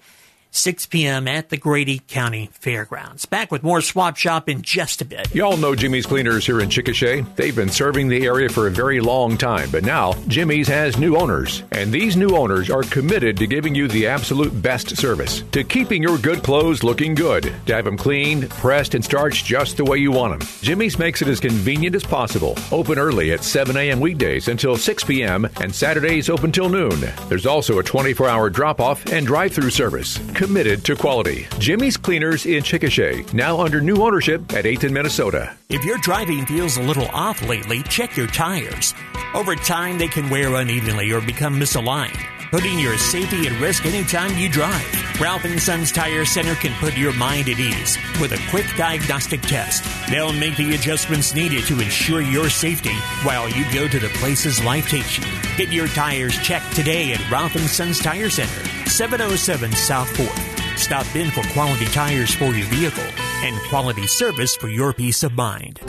6 0.51 0.85
p.m. 0.87 1.29
at 1.29 1.49
the 1.49 1.55
Grady 1.55 2.01
County 2.07 2.49
Fairgrounds. 2.53 3.25
Back 3.25 3.51
with 3.51 3.63
more 3.63 3.79
Swap 3.79 4.17
Shop 4.17 4.49
in 4.49 4.61
just 4.61 5.01
a 5.01 5.05
bit. 5.05 5.33
Y'all 5.33 5.55
know 5.55 5.75
Jimmy's 5.75 6.05
Cleaners 6.05 6.45
here 6.45 6.59
in 6.59 6.67
Chickasha. 6.67 7.25
They've 7.35 7.55
been 7.55 7.69
serving 7.69 8.09
the 8.09 8.25
area 8.25 8.49
for 8.49 8.67
a 8.67 8.71
very 8.71 8.99
long 8.99 9.37
time, 9.37 9.69
but 9.71 9.85
now 9.85 10.13
Jimmy's 10.27 10.67
has 10.67 10.97
new 10.97 11.15
owners, 11.15 11.63
and 11.71 11.91
these 11.91 12.17
new 12.17 12.35
owners 12.35 12.69
are 12.69 12.83
committed 12.83 13.37
to 13.37 13.47
giving 13.47 13.73
you 13.73 13.87
the 13.87 14.07
absolute 14.07 14.61
best 14.61 14.97
service, 14.97 15.41
to 15.53 15.63
keeping 15.63 16.03
your 16.03 16.17
good 16.17 16.43
clothes 16.43 16.83
looking 16.83 17.15
good, 17.15 17.43
to 17.65 17.73
have 17.73 17.85
them 17.85 17.97
cleaned, 17.97 18.49
pressed, 18.49 18.93
and 18.93 19.05
starched 19.05 19.45
just 19.45 19.77
the 19.77 19.85
way 19.85 19.97
you 19.97 20.11
want 20.11 20.37
them. 20.37 20.47
Jimmy's 20.61 20.99
makes 20.99 21.21
it 21.21 21.29
as 21.29 21.39
convenient 21.39 21.95
as 21.95 22.03
possible. 22.03 22.57
Open 22.73 22.99
early 22.99 23.31
at 23.31 23.45
7 23.45 23.77
a.m. 23.77 24.01
weekdays 24.01 24.49
until 24.49 24.75
6 24.75 25.03
p.m., 25.05 25.47
and 25.61 25.73
Saturdays 25.73 26.29
open 26.29 26.51
till 26.51 26.67
noon. 26.67 26.99
There's 27.29 27.45
also 27.45 27.79
a 27.79 27.83
24 27.83 28.27
hour 28.27 28.49
drop 28.49 28.81
off 28.81 29.05
and 29.07 29.25
drive 29.25 29.53
through 29.53 29.69
service 29.69 30.19
committed 30.41 30.83
to 30.83 30.95
quality. 30.95 31.45
Jimmy's 31.59 31.97
Cleaners 31.97 32.47
in 32.47 32.63
Chickasha, 32.63 33.31
now 33.31 33.61
under 33.61 33.79
new 33.79 33.97
ownership 33.97 34.41
at 34.53 34.65
8th 34.65 34.85
and 34.85 34.93
Minnesota. 34.93 35.55
If 35.69 35.85
your 35.85 35.99
driving 35.99 36.47
feels 36.47 36.77
a 36.77 36.81
little 36.81 37.07
off 37.09 37.47
lately, 37.47 37.83
check 37.83 38.17
your 38.17 38.25
tires. 38.25 38.95
Over 39.35 39.55
time, 39.55 39.99
they 39.99 40.07
can 40.07 40.31
wear 40.31 40.55
unevenly 40.55 41.11
or 41.11 41.21
become 41.21 41.59
misaligned, 41.59 42.17
putting 42.49 42.79
your 42.79 42.97
safety 42.97 43.45
at 43.45 43.61
risk 43.61 43.85
anytime 43.85 44.35
you 44.35 44.49
drive. 44.49 45.21
Ralph 45.21 45.45
and 45.45 45.61
Sons 45.61 45.91
Tire 45.91 46.25
Center 46.25 46.55
can 46.55 46.73
put 46.79 46.97
your 46.97 47.13
mind 47.13 47.47
at 47.47 47.59
ease 47.59 47.99
with 48.19 48.31
a 48.31 48.49
quick 48.49 48.65
diagnostic 48.75 49.41
test. 49.41 49.83
They'll 50.09 50.33
make 50.33 50.57
the 50.57 50.73
adjustments 50.73 51.35
needed 51.35 51.65
to 51.65 51.79
ensure 51.79 52.21
your 52.21 52.49
safety 52.49 52.95
while 53.21 53.47
you 53.47 53.63
go 53.71 53.87
to 53.87 53.99
the 53.99 54.09
places 54.15 54.63
life 54.63 54.89
takes 54.89 55.19
you. 55.19 55.25
Get 55.55 55.71
your 55.71 55.87
tires 55.89 56.35
checked 56.39 56.75
today 56.75 57.13
at 57.13 57.29
Ralph 57.29 57.55
Sons 57.69 57.99
Tire 57.99 58.31
Center, 58.31 58.67
707 58.91 59.71
South 59.71 60.09
4th. 60.17 60.77
Stop 60.77 61.15
in 61.15 61.31
for 61.31 61.43
quality 61.53 61.85
tires 61.85 62.33
for 62.33 62.45
your 62.45 62.67
vehicle 62.67 63.03
and 63.43 63.57
quality 63.69 64.05
service 64.05 64.55
for 64.55 64.67
your 64.67 64.91
peace 64.93 65.23
of 65.23 65.31
mind. 65.33 65.79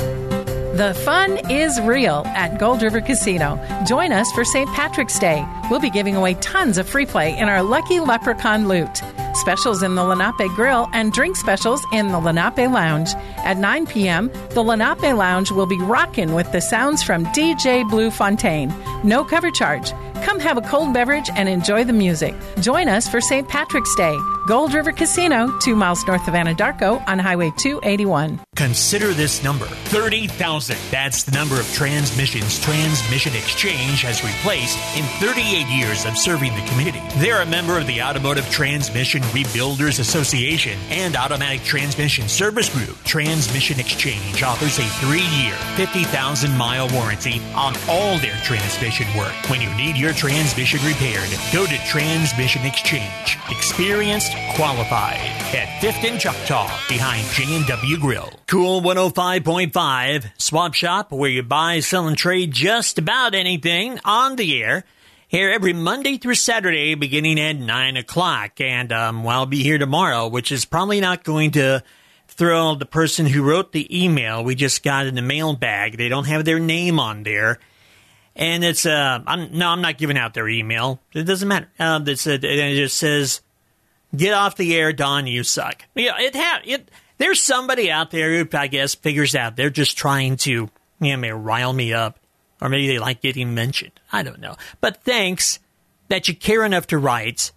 The 0.74 0.94
fun 1.04 1.50
is 1.50 1.80
real 1.82 2.22
at 2.28 2.58
Gold 2.58 2.80
River 2.80 3.00
Casino. 3.00 3.60
Join 3.84 4.12
us 4.12 4.30
for 4.32 4.44
St. 4.44 4.70
Patrick's 4.70 5.18
Day. 5.18 5.46
We'll 5.68 5.80
be 5.80 5.90
giving 5.90 6.16
away 6.16 6.34
tons 6.34 6.78
of 6.78 6.88
free 6.88 7.04
play 7.04 7.36
in 7.36 7.48
our 7.48 7.62
Lucky 7.62 8.00
Leprechaun 8.00 8.68
Loot. 8.68 9.02
Specials 9.34 9.82
in 9.82 9.96
the 9.96 10.04
Lenape 10.04 10.48
Grill 10.54 10.88
and 10.92 11.12
drink 11.12 11.36
specials 11.36 11.84
in 11.92 12.08
the 12.08 12.18
Lenape 12.18 12.70
Lounge. 12.70 13.14
At 13.38 13.58
9 13.58 13.86
p.m., 13.86 14.30
the 14.50 14.62
Lenape 14.62 15.14
Lounge 15.14 15.50
will 15.50 15.66
be 15.66 15.78
rocking 15.78 16.34
with 16.34 16.50
the 16.52 16.60
sounds 16.60 17.02
from 17.02 17.26
DJ 17.26 17.88
Blue 17.90 18.10
Fontaine. 18.10 18.72
No 19.04 19.24
cover 19.24 19.50
charge. 19.50 19.92
Come 20.32 20.40
have 20.40 20.56
a 20.56 20.62
cold 20.62 20.94
beverage 20.94 21.28
and 21.36 21.46
enjoy 21.46 21.84
the 21.84 21.92
music. 21.92 22.34
Join 22.58 22.88
us 22.88 23.06
for 23.06 23.20
St. 23.20 23.46
Patrick's 23.46 23.94
Day. 23.96 24.16
Gold 24.46 24.74
River 24.74 24.90
Casino, 24.90 25.56
two 25.60 25.76
miles 25.76 26.04
north 26.04 26.26
of 26.26 26.34
Anadarko 26.34 27.06
on 27.06 27.20
Highway 27.20 27.52
281. 27.58 28.40
Consider 28.56 29.12
this 29.14 29.44
number 29.44 29.66
30,000. 29.66 30.76
That's 30.90 31.22
the 31.22 31.30
number 31.30 31.60
of 31.60 31.72
transmissions 31.72 32.58
Transmission 32.58 33.34
Exchange 33.34 34.02
has 34.02 34.24
replaced 34.24 34.76
in 34.96 35.04
38 35.20 35.66
years 35.68 36.04
of 36.04 36.18
serving 36.18 36.52
the 36.56 36.66
community. 36.66 37.00
They're 37.18 37.42
a 37.42 37.46
member 37.46 37.78
of 37.78 37.86
the 37.86 38.02
Automotive 38.02 38.48
Transmission 38.50 39.22
Rebuilders 39.32 40.00
Association 40.00 40.76
and 40.90 41.14
Automatic 41.14 41.62
Transmission 41.62 42.28
Service 42.28 42.68
Group. 42.68 42.96
Transmission 43.04 43.78
Exchange 43.78 44.42
offers 44.42 44.78
a 44.80 44.88
three 44.98 45.26
year, 45.38 45.54
50,000 45.76 46.50
mile 46.58 46.88
warranty 46.90 47.40
on 47.54 47.74
all 47.88 48.18
their 48.18 48.36
transmission 48.38 49.06
work. 49.16 49.32
When 49.48 49.60
you 49.60 49.72
need 49.76 49.96
your 49.96 50.12
transmission 50.12 50.80
repaired, 50.84 51.30
go 51.52 51.64
to 51.64 51.78
Transmission 51.86 52.66
Exchange. 52.66 53.38
Qualified 54.54 55.16
at 55.54 55.68
5th 55.80 56.10
and 56.10 56.20
Choctaw 56.20 56.70
behind 56.88 57.26
J&W 57.28 57.98
Grill. 57.98 58.30
Cool 58.46 58.80
105.5 58.80 60.30
Swap 60.38 60.74
Shop 60.74 61.12
where 61.12 61.30
you 61.30 61.42
buy, 61.42 61.80
sell, 61.80 62.06
and 62.06 62.16
trade 62.16 62.52
just 62.52 62.98
about 62.98 63.34
anything 63.34 63.98
on 64.04 64.36
the 64.36 64.62
air. 64.62 64.84
Here 65.28 65.50
every 65.50 65.72
Monday 65.72 66.18
through 66.18 66.34
Saturday 66.34 66.94
beginning 66.94 67.40
at 67.40 67.56
9 67.56 67.96
o'clock. 67.96 68.60
And 68.60 68.92
um, 68.92 69.24
well, 69.24 69.40
I'll 69.40 69.46
be 69.46 69.62
here 69.62 69.78
tomorrow, 69.78 70.28
which 70.28 70.52
is 70.52 70.64
probably 70.64 71.00
not 71.00 71.24
going 71.24 71.52
to 71.52 71.82
thrill 72.28 72.76
the 72.76 72.86
person 72.86 73.26
who 73.26 73.42
wrote 73.42 73.72
the 73.72 74.04
email 74.04 74.44
we 74.44 74.54
just 74.54 74.82
got 74.82 75.06
in 75.06 75.14
the 75.14 75.22
mailbag. 75.22 75.96
They 75.96 76.08
don't 76.08 76.26
have 76.26 76.44
their 76.44 76.58
name 76.58 76.98
on 76.98 77.22
there 77.22 77.58
and 78.34 78.64
it's 78.64 78.86
uh, 78.86 79.22
I'm, 79.26 79.56
no, 79.56 79.68
I'm 79.68 79.82
not 79.82 79.98
giving 79.98 80.16
out 80.16 80.34
their 80.34 80.48
email. 80.48 81.00
It 81.12 81.24
doesn't 81.24 81.48
matter. 81.48 81.70
Uh, 81.78 82.00
it's 82.06 82.26
a, 82.26 82.34
it 82.34 82.76
just 82.76 82.96
says, 82.96 83.40
"Get 84.14 84.32
off 84.34 84.56
the 84.56 84.74
air, 84.74 84.92
Don. 84.92 85.26
You 85.26 85.44
suck." 85.44 85.84
Yeah, 85.94 86.18
it 86.18 86.34
ha- 86.34 86.62
it. 86.64 86.90
There's 87.18 87.42
somebody 87.42 87.90
out 87.90 88.10
there 88.10 88.36
who 88.36 88.48
I 88.56 88.66
guess 88.66 88.94
figures 88.94 89.34
out 89.34 89.56
they're 89.56 89.70
just 89.70 89.96
trying 89.96 90.36
to, 90.38 90.68
you 91.00 91.16
know, 91.16 91.30
rile 91.30 91.72
me 91.72 91.92
up, 91.92 92.18
or 92.60 92.68
maybe 92.68 92.88
they 92.88 92.98
like 92.98 93.20
getting 93.20 93.54
mentioned. 93.54 93.92
I 94.12 94.22
don't 94.22 94.40
know. 94.40 94.56
But 94.80 95.02
thanks 95.04 95.58
that 96.08 96.28
you 96.28 96.34
care 96.34 96.64
enough 96.64 96.88
to 96.88 96.98
write. 96.98 97.52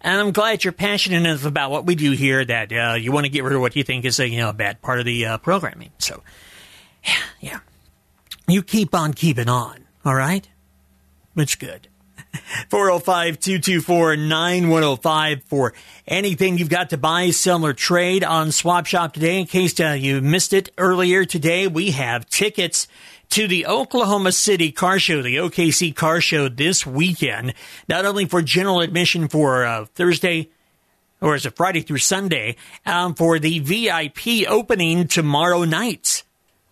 And 0.00 0.20
I'm 0.20 0.32
glad 0.32 0.62
you're 0.62 0.72
passionate 0.72 1.26
enough 1.26 1.44
about 1.44 1.70
what 1.70 1.86
we 1.86 1.94
do 1.94 2.12
here 2.12 2.44
that 2.44 2.72
uh, 2.72 2.94
you 2.94 3.10
want 3.10 3.24
to 3.24 3.30
get 3.30 3.42
rid 3.42 3.54
of 3.54 3.60
what 3.60 3.74
you 3.74 3.82
think 3.82 4.04
is 4.04 4.20
a 4.20 4.28
you 4.28 4.38
know 4.38 4.50
a 4.50 4.52
bad 4.52 4.82
part 4.82 4.98
of 4.98 5.04
the 5.06 5.26
uh, 5.26 5.38
programming. 5.38 5.90
So, 5.98 6.22
yeah, 7.04 7.12
yeah, 7.40 7.58
you 8.46 8.62
keep 8.62 8.94
on 8.94 9.14
keeping 9.14 9.48
on. 9.48 9.84
All 10.04 10.14
right? 10.14 10.48
It's 11.36 11.56
good. 11.56 11.88
405 12.68 13.40
224 13.40 14.16
9105 14.16 15.42
for 15.44 15.74
anything 16.06 16.58
you've 16.58 16.68
got 16.68 16.90
to 16.90 16.98
buy, 16.98 17.30
sell, 17.30 17.64
or 17.64 17.72
trade 17.72 18.24
on 18.24 18.52
Swap 18.52 18.86
Shop 18.86 19.12
today. 19.12 19.40
In 19.40 19.46
case 19.46 19.78
uh, 19.80 19.90
you 19.90 20.20
missed 20.20 20.52
it 20.52 20.70
earlier 20.78 21.24
today, 21.24 21.66
we 21.66 21.92
have 21.92 22.28
tickets 22.28 22.88
to 23.30 23.48
the 23.48 23.66
Oklahoma 23.66 24.32
City 24.32 24.72
Car 24.72 24.98
Show, 24.98 25.22
the 25.22 25.36
OKC 25.36 25.94
Car 25.94 26.20
Show 26.20 26.48
this 26.48 26.86
weekend, 26.86 27.54
not 27.88 28.04
only 28.04 28.24
for 28.24 28.42
general 28.42 28.80
admission 28.80 29.28
for 29.28 29.64
uh, 29.64 29.86
Thursday, 29.94 30.50
or 31.20 31.34
is 31.34 31.46
it 31.46 31.56
Friday 31.56 31.80
through 31.80 31.98
Sunday, 31.98 32.56
um, 32.84 33.14
for 33.14 33.38
the 33.38 33.58
VIP 33.58 34.48
opening 34.48 35.08
tomorrow 35.08 35.64
night. 35.64 36.22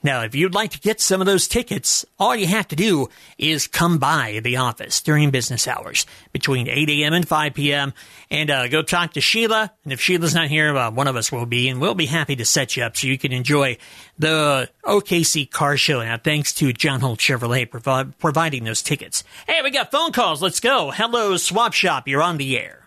Now, 0.04 0.20
if 0.20 0.34
you'd 0.34 0.54
like 0.54 0.72
to 0.72 0.80
get 0.80 1.00
some 1.00 1.22
of 1.22 1.26
those 1.26 1.48
tickets, 1.48 2.04
all 2.18 2.36
you 2.36 2.46
have 2.46 2.68
to 2.68 2.76
do 2.76 3.08
is 3.38 3.66
come 3.66 3.96
by 3.96 4.40
the 4.44 4.58
office 4.58 5.00
during 5.00 5.30
business 5.30 5.66
hours 5.66 6.04
between 6.30 6.68
8 6.68 6.90
a.m. 6.90 7.14
and 7.14 7.26
5 7.26 7.54
p.m. 7.54 7.94
and 8.30 8.50
uh, 8.50 8.68
go 8.68 8.82
talk 8.82 9.14
to 9.14 9.22
Sheila. 9.22 9.72
And 9.82 9.94
if 9.94 10.02
Sheila's 10.02 10.34
not 10.34 10.48
here, 10.48 10.76
uh, 10.76 10.90
one 10.90 11.08
of 11.08 11.16
us 11.16 11.32
will 11.32 11.46
be, 11.46 11.70
and 11.70 11.80
we'll 11.80 11.94
be 11.94 12.04
happy 12.04 12.36
to 12.36 12.44
set 12.44 12.76
you 12.76 12.84
up 12.84 12.98
so 12.98 13.06
you 13.06 13.16
can 13.16 13.32
enjoy 13.32 13.78
the 14.18 14.68
OKC 14.84 15.50
car 15.50 15.78
show. 15.78 16.02
Now, 16.02 16.18
thanks 16.18 16.52
to 16.54 16.74
John 16.74 17.00
Holt 17.00 17.18
Chevrolet 17.18 17.70
provi- 17.70 18.12
providing 18.18 18.64
those 18.64 18.82
tickets. 18.82 19.24
Hey, 19.46 19.62
we 19.62 19.70
got 19.70 19.90
phone 19.90 20.12
calls. 20.12 20.42
Let's 20.42 20.60
go. 20.60 20.90
Hello, 20.90 21.38
Swap 21.38 21.72
Shop. 21.72 22.06
You're 22.06 22.22
on 22.22 22.36
the 22.36 22.58
air. 22.58 22.86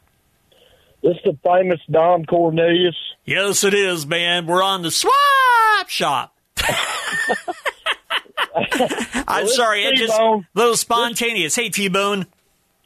This 1.01 1.15
is 1.15 1.21
the 1.23 1.37
famous 1.43 1.79
Don 1.89 2.25
Cornelius. 2.25 2.95
Yes, 3.25 3.63
it 3.63 3.73
is, 3.73 4.05
man. 4.05 4.45
We're 4.45 4.61
on 4.61 4.83
the 4.83 4.91
Swap 4.91 5.87
Shop. 5.87 6.36
I'm 9.27 9.47
sorry, 9.47 9.83
it 9.83 9.93
it's 9.93 10.01
just 10.01 10.19
a 10.19 10.41
little 10.55 10.77
spontaneous. 10.77 11.55
Hey, 11.55 11.69
T 11.69 11.89
Bone. 11.89 12.25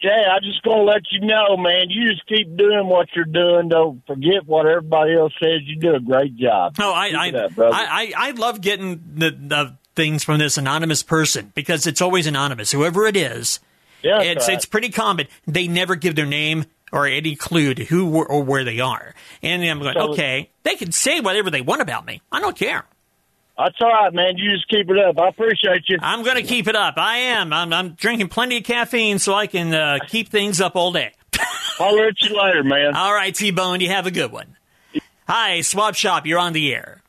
Jay, 0.01 0.09
I 0.09 0.39
just 0.39 0.63
gonna 0.63 0.81
let 0.81 1.03
you 1.11 1.21
know, 1.21 1.55
man. 1.57 1.89
You 1.89 2.11
just 2.11 2.25
keep 2.25 2.57
doing 2.57 2.88
what 2.88 3.09
you're 3.15 3.25
doing. 3.25 3.69
Don't 3.69 4.05
forget 4.07 4.47
what 4.47 4.65
everybody 4.65 5.15
else 5.15 5.33
says. 5.41 5.61
You 5.63 5.79
do 5.79 5.93
a 5.93 6.00
great 6.00 6.35
job. 6.35 6.75
No, 6.79 6.91
I 6.91 7.09
I, 7.09 7.29
up. 7.31 7.51
I 7.59 7.69
I 7.69 8.13
I 8.17 8.31
love 8.31 8.61
getting 8.61 9.01
the, 9.15 9.29
the 9.29 9.77
things 9.95 10.23
from 10.23 10.39
this 10.39 10.57
anonymous 10.57 11.03
person 11.03 11.51
because 11.53 11.85
it's 11.85 12.01
always 12.01 12.25
anonymous, 12.25 12.71
whoever 12.71 13.05
it 13.05 13.15
is. 13.15 13.59
Yeah, 14.01 14.22
it's 14.22 14.48
right. 14.48 14.57
it's 14.57 14.65
pretty 14.65 14.89
common. 14.89 15.27
They 15.46 15.67
never 15.67 15.96
give 15.96 16.15
their 16.15 16.25
name 16.25 16.65
or 16.91 17.05
any 17.05 17.35
clue 17.35 17.75
to 17.75 17.85
who 17.85 18.24
or 18.24 18.44
where 18.44 18.63
they 18.63 18.79
are, 18.79 19.13
and 19.44 19.63
I'm 19.63 19.79
going, 19.79 19.94
So- 19.94 20.13
okay, 20.13 20.50
they 20.63 20.75
can 20.75 20.91
say 20.91 21.20
whatever 21.20 21.51
they 21.51 21.61
want 21.61 21.81
about 21.81 22.07
me. 22.07 22.22
I 22.31 22.41
don't 22.41 22.57
care. 22.57 22.85
That's 23.57 23.75
all 23.81 23.90
right, 23.90 24.14
man. 24.14 24.37
You 24.37 24.50
just 24.51 24.68
keep 24.70 24.90
it 24.90 24.98
up. 24.98 25.20
I 25.20 25.27
appreciate 25.29 25.83
you. 25.87 25.98
I'm 26.01 26.24
going 26.24 26.37
to 26.37 26.44
keep 26.44 26.68
it 26.68 26.75
up. 26.75 26.96
I 26.98 27.18
am. 27.18 27.53
I'm, 27.53 27.72
I'm 27.74 27.90
drinking 27.92 28.29
plenty 28.29 28.57
of 28.57 28.64
caffeine 28.64 29.20
so 29.20 29.33
I 29.33 29.48
can 29.48 29.74
uh, 29.74 30.00
keep 30.07 30.29
things 30.29 30.59
up 30.59 30.75
all 30.75 30.92
day. 30.92 31.14
Holler 31.77 32.07
at 32.07 32.22
you 32.22 32.35
later, 32.35 32.64
man. 32.64 32.96
All 32.96 33.14
right, 33.14 33.33
T 33.33 33.51
Bone, 33.51 33.79
you 33.81 33.90
have 33.90 34.07
a 34.07 34.11
good 34.11 34.31
one. 34.31 34.55
Hi, 35.27 35.61
Swap 35.61 35.96
Shop. 35.96 36.25
You're 36.25 36.40
on 36.40 36.53
the 36.53 36.74
air. 36.74 37.01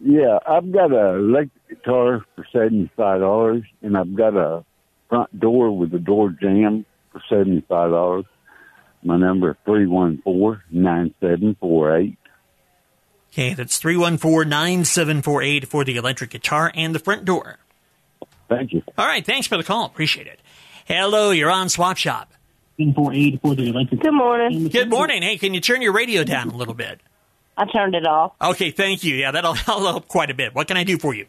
Yeah, 0.00 0.38
I've 0.46 0.70
got 0.70 0.92
a 0.92 1.16
electric 1.16 1.68
guitar 1.68 2.24
for 2.36 2.46
seventy 2.52 2.90
five 2.96 3.20
dollars, 3.20 3.64
and 3.82 3.96
I've 3.96 4.14
got 4.14 4.36
a 4.36 4.64
front 5.08 5.38
door 5.40 5.76
with 5.76 5.92
a 5.92 5.98
door 5.98 6.30
jamb 6.40 6.86
for 7.10 7.20
seventy 7.28 7.64
five 7.68 7.90
dollars. 7.90 8.26
My 9.02 9.16
number 9.16 9.50
is 9.50 9.56
three 9.64 9.86
one 9.86 10.20
four 10.22 10.62
nine 10.70 11.14
seven 11.20 11.56
four 11.58 11.96
eight. 11.96 12.18
Okay, 13.38 13.54
that's 13.54 13.78
314 13.78 14.48
9748 14.48 15.68
for 15.68 15.84
the 15.84 15.96
electric 15.96 16.30
guitar 16.30 16.72
and 16.74 16.92
the 16.92 16.98
front 16.98 17.24
door. 17.24 17.58
Thank 18.48 18.72
you. 18.72 18.82
All 18.98 19.06
right, 19.06 19.24
thanks 19.24 19.46
for 19.46 19.56
the 19.56 19.62
call. 19.62 19.84
Appreciate 19.86 20.26
it. 20.26 20.40
Hello, 20.86 21.30
you're 21.30 21.48
on 21.50 21.68
Swap 21.68 21.96
Shop. 21.96 22.32
For 22.76 23.12
the 23.12 23.68
electric- 23.68 24.00
Good 24.00 24.10
morning. 24.12 24.66
Good 24.66 24.90
morning. 24.90 25.22
Hey, 25.22 25.38
can 25.38 25.54
you 25.54 25.60
turn 25.60 25.82
your 25.82 25.92
radio 25.92 26.24
down 26.24 26.48
a 26.48 26.56
little 26.56 26.74
bit? 26.74 26.98
I 27.56 27.66
turned 27.66 27.94
it 27.94 28.08
off. 28.08 28.32
Okay, 28.42 28.72
thank 28.72 29.04
you. 29.04 29.14
Yeah, 29.14 29.30
that'll, 29.30 29.54
that'll 29.54 29.80
help 29.86 30.08
quite 30.08 30.30
a 30.30 30.34
bit. 30.34 30.52
What 30.52 30.66
can 30.66 30.76
I 30.76 30.82
do 30.82 30.98
for 30.98 31.14
you? 31.14 31.26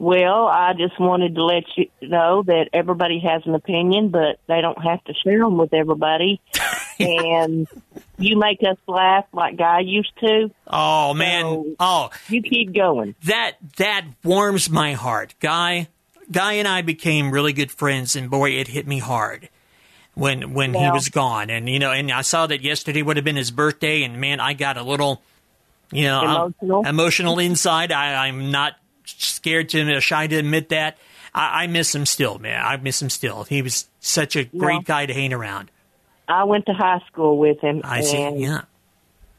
Well, 0.00 0.46
I 0.46 0.72
just 0.72 0.98
wanted 0.98 1.34
to 1.34 1.44
let 1.44 1.64
you 1.76 1.90
know 2.00 2.42
that 2.44 2.70
everybody 2.72 3.20
has 3.20 3.42
an 3.44 3.54
opinion, 3.54 4.08
but 4.08 4.40
they 4.46 4.62
don't 4.62 4.82
have 4.82 5.04
to 5.04 5.12
share 5.12 5.40
them 5.40 5.58
with 5.58 5.74
everybody. 5.74 6.40
and 6.98 7.68
you 8.16 8.38
make 8.38 8.60
us 8.62 8.78
laugh 8.86 9.26
like 9.34 9.58
Guy 9.58 9.80
used 9.80 10.12
to. 10.20 10.50
Oh 10.66 11.12
man. 11.12 11.76
oh, 11.78 12.08
you 12.30 12.40
keep 12.40 12.74
going. 12.74 13.14
That 13.24 13.58
that 13.76 14.06
warms 14.24 14.70
my 14.70 14.94
heart. 14.94 15.34
Guy 15.38 15.88
Guy 16.32 16.54
and 16.54 16.66
I 16.66 16.80
became 16.80 17.30
really 17.30 17.52
good 17.52 17.70
friends 17.70 18.16
and 18.16 18.30
boy 18.30 18.52
it 18.52 18.68
hit 18.68 18.86
me 18.86 19.00
hard 19.00 19.50
when 20.14 20.54
when 20.54 20.72
he 20.72 20.90
was 20.90 21.10
gone. 21.10 21.50
And 21.50 21.68
you 21.68 21.78
know, 21.78 21.92
and 21.92 22.10
I 22.10 22.22
saw 22.22 22.46
that 22.46 22.62
yesterday 22.62 23.02
would 23.02 23.18
have 23.18 23.24
been 23.24 23.36
his 23.36 23.50
birthday 23.50 24.02
and 24.04 24.18
man, 24.18 24.40
I 24.40 24.54
got 24.54 24.78
a 24.78 24.82
little 24.82 25.20
you 25.92 26.04
know, 26.04 26.20
I'm 26.20 26.54
Emotional? 26.62 26.86
emotional 26.86 27.38
inside. 27.38 27.92
I, 27.92 28.28
I'm 28.28 28.50
not 28.50 28.76
scared 29.18 29.68
to 29.70 30.00
shy 30.00 30.26
to 30.26 30.36
admit 30.36 30.68
that. 30.70 30.98
I, 31.34 31.62
I 31.64 31.66
miss 31.66 31.94
him 31.94 32.06
still, 32.06 32.38
man. 32.38 32.62
I 32.64 32.76
miss 32.76 33.00
him 33.00 33.10
still. 33.10 33.44
He 33.44 33.62
was 33.62 33.88
such 34.00 34.36
a 34.36 34.44
great 34.44 34.84
guy 34.84 35.06
to 35.06 35.14
hang 35.14 35.32
around. 35.32 35.70
I 36.28 36.44
went 36.44 36.66
to 36.66 36.72
high 36.72 37.00
school 37.10 37.38
with 37.38 37.60
him. 37.60 37.80
I 37.84 38.02
see. 38.02 38.28
Yeah. 38.36 38.62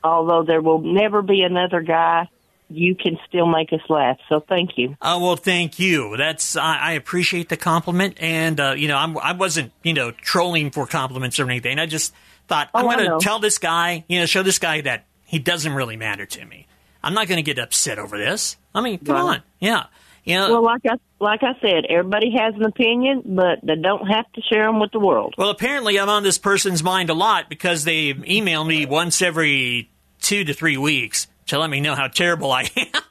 Although 0.04 0.44
there 0.44 0.62
will 0.62 0.80
never 0.82 1.22
be 1.22 1.42
another 1.44 1.82
guy, 1.82 2.28
you 2.70 2.96
can 2.96 3.18
still 3.28 3.46
make 3.46 3.72
us 3.74 3.82
laugh. 3.90 4.18
So 4.30 4.40
thank 4.40 4.78
you. 4.78 4.96
Oh 5.02 5.20
well, 5.24 5.36
thank 5.36 5.78
you. 5.80 6.16
That's 6.18 6.56
I, 6.56 6.78
I 6.78 6.92
appreciate 6.94 7.50
the 7.50 7.58
compliment, 7.58 8.18
and 8.20 8.60
uh, 8.60 8.74
you 8.78 8.88
know 8.88 8.98
I'm, 8.98 9.18
I 9.18 9.34
wasn't 9.34 9.74
you 9.84 9.94
know 9.94 10.12
trolling 10.12 10.72
for 10.72 10.88
compliments 10.88 11.40
or 11.40 11.46
anything. 11.50 11.80
I 11.80 11.86
just 11.86 12.14
thought 12.48 12.70
I'm 12.74 12.86
Oh, 12.86 12.90
going 12.92 13.20
to 13.20 13.24
tell 13.24 13.40
this 13.40 13.58
guy, 13.58 14.04
you 14.08 14.20
know, 14.20 14.26
show 14.26 14.42
this 14.44 14.58
guy 14.60 14.82
that 14.82 15.06
he 15.26 15.38
doesn't 15.40 15.74
really 15.74 15.98
matter 15.98 16.26
to 16.26 16.46
me. 16.46 16.66
I'm 17.04 17.14
not 17.14 17.28
going 17.28 17.38
to 17.38 17.44
get 17.44 17.60
upset 17.60 18.00
over 18.00 18.18
this. 18.18 18.58
I 18.76 18.82
mean, 18.82 19.00
come 19.00 19.16
Right. 19.16 19.22
on, 19.38 19.44
yeah, 19.60 19.86
you 20.24 20.36
know. 20.36 20.52
Well, 20.52 20.64
like 20.64 20.82
I 20.86 20.96
like 21.20 21.44
I 21.44 21.54
said, 21.62 21.86
everybody 21.90 22.32
has 22.38 22.56
an 22.56 22.64
opinion, 22.64 23.22
but 23.26 23.60
they 23.64 23.76
don't 23.76 24.08
have 24.08 24.32
to 24.34 24.42
share 24.42 24.66
them 24.68 24.80
with 24.80 24.92
the 24.92 25.00
world. 25.00 25.36
Well, 25.38 25.50
apparently 25.50 26.00
I'm 26.00 26.10
on 26.10 26.24
this 26.24 26.38
person's 26.38 26.82
mind 26.84 27.10
a 27.10 27.14
lot 27.14 27.50
because 27.50 27.84
they 27.84 28.14
email 28.28 28.64
me 28.64 28.86
once 28.86 29.22
every 29.22 29.90
two 30.22 30.44
to 30.44 30.54
three 30.54 30.78
weeks 30.78 31.28
to 31.48 31.60
let 31.60 31.70
me 31.70 31.80
know 31.80 31.96
how 31.96 32.08
terrible 32.08 32.52
I 32.52 32.64
am. 32.76 33.02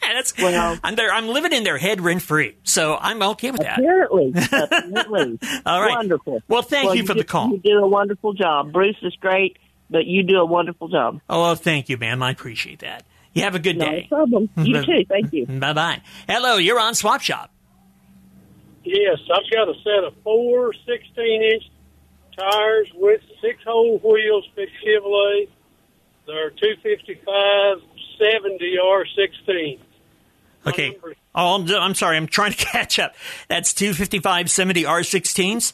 That's, 0.00 0.32
I'm 0.38 0.94
there. 0.94 1.12
I'm 1.12 1.28
living 1.28 1.52
in 1.52 1.64
their 1.64 1.76
head 1.76 2.00
rent 2.00 2.22
free, 2.22 2.56
so 2.64 2.96
I'm 2.98 3.20
okay 3.22 3.50
with 3.50 3.60
that. 3.60 3.78
Apparently, 3.78 4.32
apparently, 4.52 5.38
All 5.66 5.82
right. 5.82 5.90
wonderful. 5.90 6.40
Well, 6.48 6.62
thank 6.62 6.96
you 6.96 7.04
for 7.04 7.12
the 7.12 7.24
call. 7.24 7.50
You 7.50 7.58
do 7.58 7.78
a 7.84 7.86
wonderful 7.86 8.32
job. 8.32 8.72
Bruce 8.72 8.96
is 9.02 9.14
great, 9.16 9.58
but 9.90 10.06
you 10.06 10.22
do 10.22 10.36
a 10.38 10.44
wonderful 10.44 10.88
job. 10.88 11.20
Oh, 11.28 11.40
well, 11.42 11.54
thank 11.54 11.88
you, 11.88 11.96
ma'am. 11.98 12.22
I 12.22 12.30
appreciate 12.30 12.80
that. 12.80 13.04
You 13.32 13.42
have 13.42 13.54
a 13.54 13.58
good 13.58 13.76
No 13.78 13.84
day. 13.90 14.06
problem. 14.08 14.48
You 14.56 14.84
too. 14.84 15.04
Thank 15.08 15.32
you. 15.32 15.46
Bye 15.60 15.72
bye. 15.72 16.02
Hello, 16.28 16.56
you're 16.56 16.80
on 16.80 16.94
Swap 16.94 17.20
Shop. 17.20 17.50
Yes, 18.84 19.18
I've 19.32 19.50
got 19.52 19.68
a 19.68 19.74
set 19.84 20.04
of 20.04 20.14
four 20.24 20.72
16 20.86 21.42
inch 21.42 21.64
tires 22.38 22.88
with 22.94 23.20
six 23.42 23.62
hole 23.64 23.98
wheels, 23.98 24.48
big 24.56 24.68
Chevrolet. 24.84 25.48
They're 26.26 26.50
255 26.50 27.82
70 28.18 28.76
R16. 28.82 29.78
Okay. 30.66 30.96
Oh, 31.34 31.54
I'm, 31.56 31.68
I'm 31.70 31.94
sorry. 31.94 32.16
I'm 32.16 32.26
trying 32.26 32.52
to 32.52 32.56
catch 32.64 32.98
up. 32.98 33.14
That's 33.48 33.72
255 33.74 34.50
70 34.50 34.82
R16s. 34.84 35.72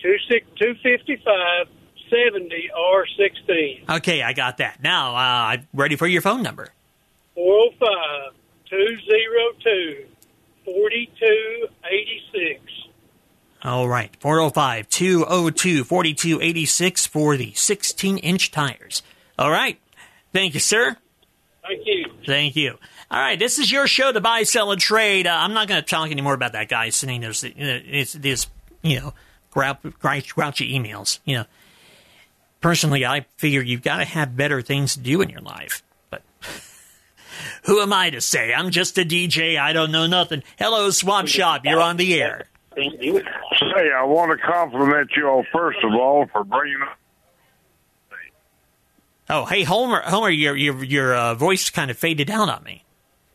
Two 0.00 0.16
six- 0.28 0.46
255 0.58 1.66
70 2.10 2.70
R16. 2.76 3.88
Okay, 3.98 4.22
I 4.22 4.32
got 4.32 4.58
that. 4.58 4.82
Now, 4.82 5.14
uh, 5.14 5.18
I'm 5.18 5.68
ready 5.72 5.96
for 5.96 6.06
your 6.06 6.22
phone 6.22 6.42
number. 6.42 6.68
405 7.34 8.32
202 8.68 10.06
4286. 10.64 12.60
All 13.62 13.88
right, 13.88 14.14
405 14.20 14.88
202 14.88 15.84
4286 15.84 17.06
for 17.06 17.36
the 17.36 17.52
16 17.54 18.18
inch 18.18 18.50
tires. 18.50 19.02
All 19.38 19.50
right. 19.50 19.78
Thank 20.32 20.54
you, 20.54 20.60
sir. 20.60 20.96
Thank 21.62 21.86
you. 21.86 22.06
Thank 22.26 22.56
you. 22.56 22.78
All 23.10 23.18
right, 23.20 23.38
this 23.38 23.58
is 23.58 23.70
your 23.70 23.86
show 23.86 24.12
to 24.12 24.20
buy, 24.20 24.44
sell, 24.44 24.70
and 24.70 24.80
trade. 24.80 25.26
Uh, 25.26 25.34
I'm 25.36 25.52
not 25.52 25.66
going 25.66 25.82
to 25.82 25.86
talk 25.86 26.10
anymore 26.10 26.34
about 26.34 26.52
that 26.52 26.68
guy 26.68 26.90
sending 26.90 27.20
those, 27.22 27.42
uh, 27.44 27.50
it's, 27.56 28.12
this, 28.12 28.46
you 28.82 29.00
know, 29.00 29.14
grou- 29.52 29.78
grou- 30.00 30.34
grouchy 30.34 30.72
emails. 30.72 31.18
You 31.24 31.38
know, 31.38 31.44
personally, 32.60 33.04
I 33.06 33.26
figure 33.36 33.60
you've 33.62 33.82
got 33.82 33.98
to 33.98 34.04
have 34.04 34.36
better 34.36 34.62
things 34.62 34.94
to 34.94 35.00
do 35.00 35.20
in 35.22 35.28
your 35.30 35.40
life. 35.40 35.82
But 36.10 36.22
who 37.64 37.80
am 37.80 37.92
I 37.92 38.10
to 38.10 38.20
say? 38.20 38.52
I'm 38.54 38.70
just 38.70 38.98
a 38.98 39.02
DJ. 39.04 39.58
I 39.58 39.72
don't 39.72 39.90
know 39.92 40.06
nothing. 40.06 40.42
Hello, 40.58 40.90
Swap 40.90 41.26
Shop. 41.26 41.62
You're 41.64 41.80
on 41.80 41.96
the 41.96 42.20
air. 42.20 42.44
Say, 42.76 43.90
I 43.94 44.04
want 44.04 44.30
to 44.30 44.46
compliment 44.46 45.10
you 45.16 45.26
all 45.28 45.44
first 45.52 45.78
of 45.82 45.92
all 45.92 46.26
for 46.32 46.44
bringing 46.44 46.78
up. 46.82 46.96
Oh, 49.28 49.44
hey, 49.44 49.62
Homer. 49.62 50.00
Homer, 50.04 50.28
your 50.30 50.56
your 50.56 50.82
your 50.82 51.14
uh, 51.14 51.34
voice 51.34 51.70
kind 51.70 51.90
of 51.90 51.96
faded 51.98 52.30
out 52.30 52.48
on 52.48 52.64
me. 52.64 52.84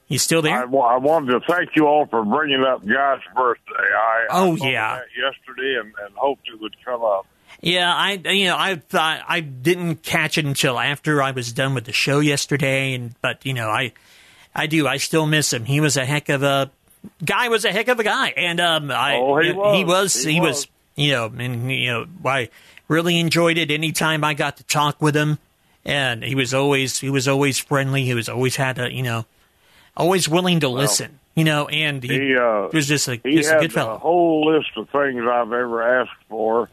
You 0.07 0.17
still 0.19 0.41
there? 0.41 0.59
I, 0.59 0.63
I 0.63 0.97
wanted 0.97 1.31
to 1.31 1.39
thank 1.47 1.69
you 1.75 1.87
all 1.87 2.05
for 2.05 2.23
bringing 2.23 2.63
up 2.63 2.85
Guy's 2.85 3.21
birthday. 3.35 3.61
I, 3.73 4.25
Oh, 4.29 4.57
I 4.61 4.69
yeah. 4.69 4.95
that 4.97 5.05
yesterday 5.17 5.77
and, 5.79 5.93
and 6.05 6.13
hoped 6.15 6.47
it 6.53 6.59
would 6.61 6.75
come 6.83 7.01
up. 7.03 7.25
Yeah, 7.61 7.93
I 7.93 8.13
you 8.31 8.45
know 8.45 8.57
I 8.57 8.75
thought 8.75 9.21
I 9.27 9.39
didn't 9.39 10.03
catch 10.03 10.37
it 10.37 10.45
until 10.45 10.77
after 10.79 11.21
I 11.21 11.31
was 11.31 11.51
done 11.53 11.73
with 11.73 11.85
the 11.85 11.93
show 11.93 12.19
yesterday, 12.19 12.93
and 12.93 13.15
but 13.21 13.45
you 13.45 13.53
know 13.53 13.69
I 13.69 13.93
I 14.53 14.67
do 14.67 14.87
I 14.87 14.97
still 14.97 15.25
miss 15.25 15.51
him. 15.53 15.65
He 15.65 15.79
was 15.79 15.97
a 15.97 16.05
heck 16.05 16.29
of 16.29 16.43
a 16.43 16.69
guy. 17.23 17.47
Was 17.49 17.65
a 17.65 17.71
heck 17.71 17.87
of 17.87 17.99
a 17.99 18.03
guy, 18.03 18.29
and 18.37 18.59
um 18.59 18.91
I 18.91 19.15
Oh, 19.17 19.37
he 19.39 19.51
was. 19.53 19.75
he 19.77 19.83
was 19.85 20.23
He 20.23 20.31
he 20.33 20.39
was, 20.41 20.47
was. 20.49 20.67
you 20.95 21.11
know 21.13 21.25
and 21.37 21.71
you 21.71 21.87
know 21.91 22.05
I 22.25 22.49
really 22.87 23.19
enjoyed 23.19 23.57
it. 23.57 23.71
Anytime 23.71 24.23
I 24.23 24.33
got 24.35 24.57
to 24.57 24.63
talk 24.65 25.01
with 25.01 25.15
him, 25.15 25.39
and 25.83 26.23
he 26.23 26.35
was 26.35 26.53
always 26.53 26.99
he 26.99 27.09
was 27.09 27.27
always 27.27 27.57
friendly. 27.57 28.03
He 28.05 28.13
was 28.13 28.29
always 28.29 28.57
had 28.57 28.77
a 28.79 28.93
you 28.93 29.01
know 29.03 29.25
always 29.97 30.27
willing 30.29 30.59
to 30.59 30.69
listen. 30.69 31.19
You 31.35 31.43
know, 31.43 31.67
and 31.67 32.01
he, 32.01 32.27
He, 32.29 32.35
uh, 32.37 32.69
was 32.71 32.87
just 32.87 33.09
a 33.09 33.19
He 33.21 33.35
just 33.35 33.49
a 33.49 33.53
had 33.55 33.61
good 33.61 33.73
fellow. 33.73 33.95
a 33.95 33.97
whole 33.97 34.45
list 34.55 34.69
of 34.77 34.87
things 34.89 35.21
I've 35.29 35.51
ever 35.51 35.99
asked 36.01 36.15
for 36.29 36.69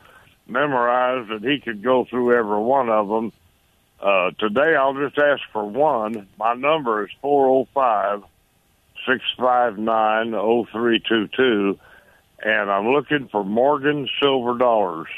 memorized, 0.46 1.30
and 1.30 1.44
he 1.44 1.60
could 1.60 1.82
go 1.82 2.04
through 2.04 2.36
every 2.36 2.60
one 2.60 2.88
of 2.88 3.08
them. 3.08 3.32
Uh, 4.00 4.30
today, 4.38 4.74
I'll 4.74 4.94
just 4.94 5.18
ask 5.18 5.42
for 5.52 5.64
one. 5.64 6.26
My 6.38 6.54
number 6.54 7.04
is 7.04 7.10
four 7.20 7.46
zero 7.46 7.68
five 7.72 8.22
six 9.06 9.22
five 9.38 9.78
nine 9.78 10.30
zero 10.30 10.66
three 10.72 11.00
two 11.08 11.28
two, 11.28 11.78
and 12.42 12.70
I'm 12.70 12.88
looking 12.88 13.28
for 13.28 13.44
Morgan 13.44 14.08
silver 14.20 14.58
dollars. 14.58 15.08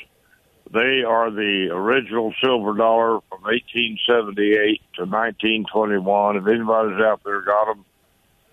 They 0.71 1.03
are 1.07 1.31
the 1.31 1.69
original 1.71 2.35
silver 2.43 2.75
dollar 2.75 3.21
from 3.29 3.43
1878 3.43 4.83
to 4.97 5.03
1921. 5.05 6.37
If 6.37 6.47
anybody's 6.47 7.01
out 7.01 7.21
there 7.25 7.43
got 7.43 7.67
them, 7.67 7.85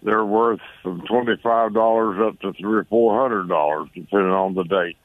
they're 0.03 0.25
worth 0.25 0.59
from 0.81 1.01
twenty-five 1.01 1.73
dollars 1.73 2.19
up 2.21 2.39
to 2.41 2.53
three 2.53 2.79
or 2.79 2.83
four 2.85 3.21
hundred 3.21 3.49
dollars, 3.49 3.89
depending 3.93 4.31
on 4.31 4.53
the 4.53 4.63
date 4.63 4.97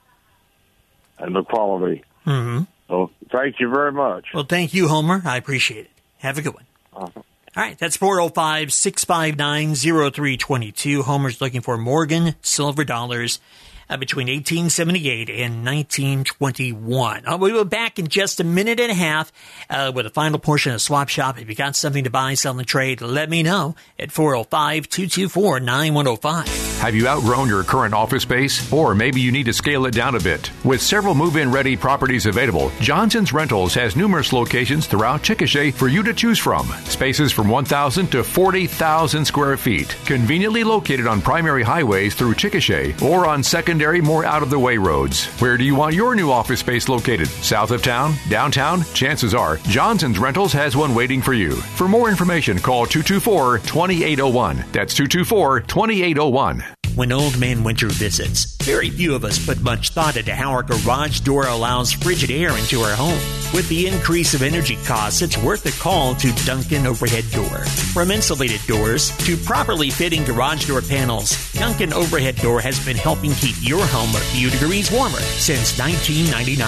and 1.19 1.35
the 1.35 1.43
quality. 1.43 2.05
hmm 2.25 2.61
So, 2.89 3.11
thank 3.31 3.61
you 3.61 3.71
very 3.71 3.93
much. 3.93 4.27
Well, 4.35 4.45
thank 4.45 4.75
you, 4.75 4.89
Homer. 4.89 5.23
I 5.25 5.37
appreciate 5.37 5.87
it. 5.87 5.91
Have 6.19 6.39
a 6.39 6.43
good 6.43 6.55
one. 6.55 6.65
All 6.95 7.63
right, 7.63 7.79
that's 7.79 7.97
405 7.97 8.73
659 8.73 9.75
0322. 9.75 11.03
Homer's 11.03 11.41
looking 11.41 11.63
for 11.63 11.79
Morgan 11.79 12.35
silver 12.43 12.85
dollars 12.85 13.41
uh, 13.88 13.96
between 13.96 14.29
1878 14.29 15.31
and 15.31 15.64
1921. 15.64 17.27
Uh, 17.27 17.37
we'll 17.37 17.64
be 17.64 17.68
back 17.68 17.99
in 17.99 18.09
just 18.09 18.40
a 18.40 18.44
minute 18.44 18.81
and 18.81 18.90
a 18.90 18.94
half 18.94 19.33
uh, 19.70 19.92
with 19.94 20.07
a 20.07 20.11
final 20.11 20.38
portion 20.38 20.72
of 20.72 20.81
Swap 20.81 21.09
Shop. 21.09 21.40
If 21.40 21.49
you 21.49 21.55
got 21.55 21.77
something 21.77 22.05
to 22.05 22.11
buy, 22.11 22.35
sell, 22.35 22.59
and 22.59 22.66
trade, 22.66 23.01
let 23.01 23.31
me 23.31 23.42
know 23.42 23.75
at 23.99 24.12
405 24.12 24.88
224 24.88 25.61
9105. 25.61 26.66
Have 26.81 26.94
you 26.94 27.09
outgrown 27.09 27.49
your 27.49 27.64
current 27.64 27.94
office 27.94 28.22
space? 28.22 28.70
Or 28.70 28.94
maybe 28.94 29.20
you 29.20 29.33
need 29.33 29.46
to 29.46 29.53
scale 29.53 29.87
it 29.87 29.94
down 29.94 30.14
a 30.14 30.20
bit? 30.20 30.51
With 30.62 30.83
several 30.83 31.14
move 31.14 31.37
in 31.37 31.51
ready 31.51 31.75
properties 31.75 32.27
available, 32.27 32.70
Johnson's 32.81 33.33
Rentals 33.33 33.72
has 33.75 33.96
numerous 33.96 34.33
locations 34.33 34.87
throughout 34.87 35.22
Chickasha 35.22 35.72
for 35.72 35.88
you 35.88 36.03
to 36.03 36.12
choose 36.12 36.38
from. 36.38 36.66
Spaces 36.85 37.33
from 37.33 37.49
1,000 37.49 38.09
to 38.12 38.22
40,000 38.22 39.25
square 39.25 39.57
feet, 39.57 39.96
conveniently 40.05 40.64
located 40.64 41.07
on 41.07 41.22
primary 41.22 41.62
highways 41.62 42.14
through 42.14 42.35
Chickasha 42.35 43.01
or 43.01 43.27
on 43.27 43.42
secondary, 43.77 44.01
more 44.01 44.25
out 44.25 44.43
of 44.43 44.49
the 44.49 44.59
way 44.59 44.79
roads. 44.79 45.27
Where 45.39 45.59
do 45.59 45.65
you 45.65 45.75
want 45.75 45.95
your 45.95 46.15
new 46.15 46.31
office 46.31 46.61
space 46.61 46.89
located? 46.89 47.29
South 47.29 47.71
of 47.71 47.83
town? 47.83 48.15
Downtown? 48.31 48.83
Chances 48.95 49.35
are 49.35 49.59
Johnson's 49.69 50.19
Rentals 50.19 50.55
has 50.55 50.75
one 50.75 50.95
waiting 50.95 51.21
for 51.21 51.35
you. 51.35 51.53
For 51.53 51.87
more 51.87 52.09
information, 52.09 52.59
call 52.59 52.87
224 52.87 53.59
2801. 53.59 54.65
That's 54.73 54.95
224 54.95 55.61
2801. 55.61 56.76
When 56.97 57.13
Old 57.13 57.39
Man 57.39 57.63
Winter 57.63 57.89
visits, 57.89 58.57
very 58.65 58.89
few 58.89 59.15
of 59.15 59.23
us 59.23 59.45
put 59.45 59.61
much 59.61 59.91
thought 59.91 60.17
into 60.17 60.35
how 60.35 60.53
our 60.53 60.63
garage 60.63 61.21
door 61.21 61.47
allows 61.47 61.93
frigid 61.93 62.31
air 62.31 62.57
into 62.57 62.81
our 62.81 62.97
home. 62.97 63.21
With 63.53 63.69
the 63.69 63.87
increase 63.87 64.33
of 64.33 64.41
energy 64.41 64.79
costs, 64.87 65.21
it's 65.21 65.37
worth 65.37 65.67
a 65.67 65.79
call 65.79 66.15
to 66.15 66.33
Duncan 66.47 66.87
Overhead 66.87 67.31
Door. 67.33 67.67
From 67.93 68.11
insulated 68.11 68.63
doors 68.67 69.15
to 69.27 69.37
properly 69.37 69.91
fitting 69.91 70.25
garage 70.25 70.69
door 70.69 70.81
panels, 70.81 71.37
Duncan 71.53 71.93
Overhead 71.93 72.37
Door 72.37 72.63
has 72.63 72.83
been 72.83 72.97
helping 72.97 73.33
keep 73.33 73.57
your 73.61 73.85
home 73.85 74.17
a 74.17 74.25
few 74.33 74.49
degrees 74.49 74.91
warmer 74.91 75.21
since 75.21 75.79
1999. 75.79 76.67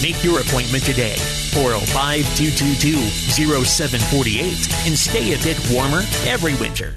Make 0.00 0.24
your 0.24 0.40
appointment 0.40 0.84
today. 0.84 1.16
405 1.52 2.24
222 2.34 2.96
0748 2.96 4.86
and 4.88 4.96
stay 4.96 5.34
a 5.34 5.38
bit 5.44 5.60
warmer 5.70 6.00
every 6.24 6.54
winter. 6.54 6.96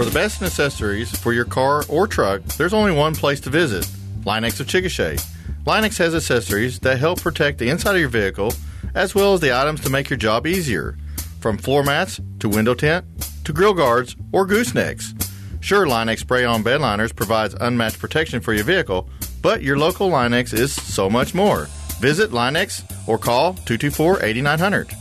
For 0.00 0.06
the 0.06 0.12
best 0.12 0.40
accessories 0.40 1.14
for 1.14 1.34
your 1.34 1.44
car 1.44 1.84
or 1.86 2.06
truck, 2.06 2.42
there's 2.56 2.72
only 2.72 2.90
one 2.90 3.14
place 3.14 3.38
to 3.40 3.50
visit 3.50 3.86
LINE-X 4.24 4.58
of 4.58 4.66
Chickasha. 4.66 5.22
LINE-X 5.66 5.98
has 5.98 6.14
accessories 6.14 6.78
that 6.78 6.98
help 6.98 7.20
protect 7.20 7.58
the 7.58 7.68
inside 7.68 7.96
of 7.96 8.00
your 8.00 8.08
vehicle, 8.08 8.54
as 8.94 9.14
well 9.14 9.34
as 9.34 9.40
the 9.40 9.54
items 9.54 9.82
to 9.82 9.90
make 9.90 10.08
your 10.08 10.16
job 10.16 10.46
easier. 10.46 10.96
From 11.40 11.58
floor 11.58 11.82
mats 11.82 12.18
to 12.38 12.48
window 12.48 12.72
tint 12.72 13.04
to 13.44 13.52
grill 13.52 13.74
guards 13.74 14.16
or 14.32 14.46
goosenecks. 14.46 15.30
Sure, 15.60 15.86
LINE-X 15.86 16.22
spray 16.22 16.46
on 16.46 16.64
bedliners 16.64 17.14
provides 17.14 17.54
unmatched 17.60 17.98
protection 17.98 18.40
for 18.40 18.54
your 18.54 18.64
vehicle, 18.64 19.06
but 19.42 19.62
your 19.62 19.76
local 19.76 20.08
LINE-X 20.08 20.54
is 20.54 20.72
so 20.72 21.10
much 21.10 21.34
more. 21.34 21.68
Visit 22.00 22.32
LINE-X 22.32 22.84
or 23.06 23.18
call 23.18 23.52
224 23.52 24.24
8900. 24.24 24.96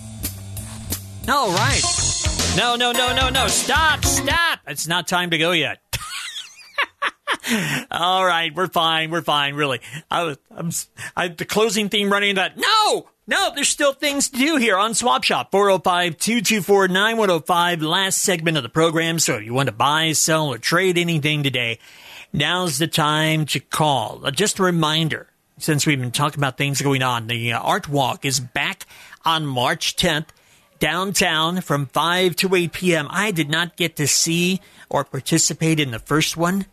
All 1.29 1.51
right. 1.51 1.81
No, 2.57 2.75
no, 2.75 2.91
no, 2.91 3.15
no, 3.15 3.29
no. 3.29 3.47
Stop, 3.47 4.03
stop. 4.03 4.58
It's 4.69 4.87
not 4.87 5.07
time 5.07 5.31
to 5.31 5.37
go 5.37 5.51
yet. 5.51 5.79
All 7.91 8.23
right, 8.23 8.53
we're 8.53 8.67
fine. 8.67 9.09
We're 9.09 9.21
fine. 9.21 9.55
Really, 9.55 9.81
I 10.11 10.35
I'm, 10.51 10.71
I, 11.15 11.29
the 11.29 11.45
closing 11.45 11.89
theme 11.89 12.11
running 12.11 12.35
that. 12.35 12.57
No, 12.57 13.07
no, 13.27 13.51
there's 13.53 13.69
still 13.69 13.93
things 13.93 14.29
to 14.29 14.37
do 14.37 14.55
here 14.57 14.77
on 14.77 14.93
Swap 14.93 15.23
Shop. 15.23 15.51
405 15.51 16.17
224 16.17 16.87
9105. 16.87 17.81
Last 17.81 18.19
segment 18.19 18.57
of 18.57 18.63
the 18.63 18.69
program. 18.69 19.19
So 19.19 19.37
if 19.37 19.43
you 19.43 19.53
want 19.53 19.67
to 19.67 19.73
buy, 19.73 20.11
sell, 20.11 20.47
or 20.49 20.57
trade 20.57 20.97
anything 20.97 21.43
today, 21.43 21.79
now's 22.31 22.77
the 22.77 22.87
time 22.87 23.45
to 23.47 23.59
call. 23.59 24.21
Uh, 24.23 24.31
Just 24.31 24.59
a 24.59 24.63
reminder, 24.63 25.27
since 25.57 25.85
we've 25.85 25.99
been 25.99 26.11
talking 26.11 26.39
about 26.39 26.57
things 26.57 26.81
going 26.81 27.01
on, 27.01 27.27
the 27.27 27.53
uh, 27.53 27.59
Art 27.59 27.89
Walk 27.89 28.25
is 28.25 28.39
back 28.39 28.85
on 29.25 29.45
March 29.45 29.95
10th 29.95 30.27
downtown 30.79 31.61
from 31.61 31.85
5 31.87 32.35
to 32.37 32.55
8 32.55 32.71
p.m. 32.71 33.07
I 33.09 33.31
did 33.31 33.49
not 33.49 33.75
get 33.75 33.95
to 33.97 34.07
see 34.07 34.61
or 34.89 35.03
participate 35.03 35.79
in 35.79 35.91
the 35.91 35.99
first 35.99 36.35
one. 36.35 36.65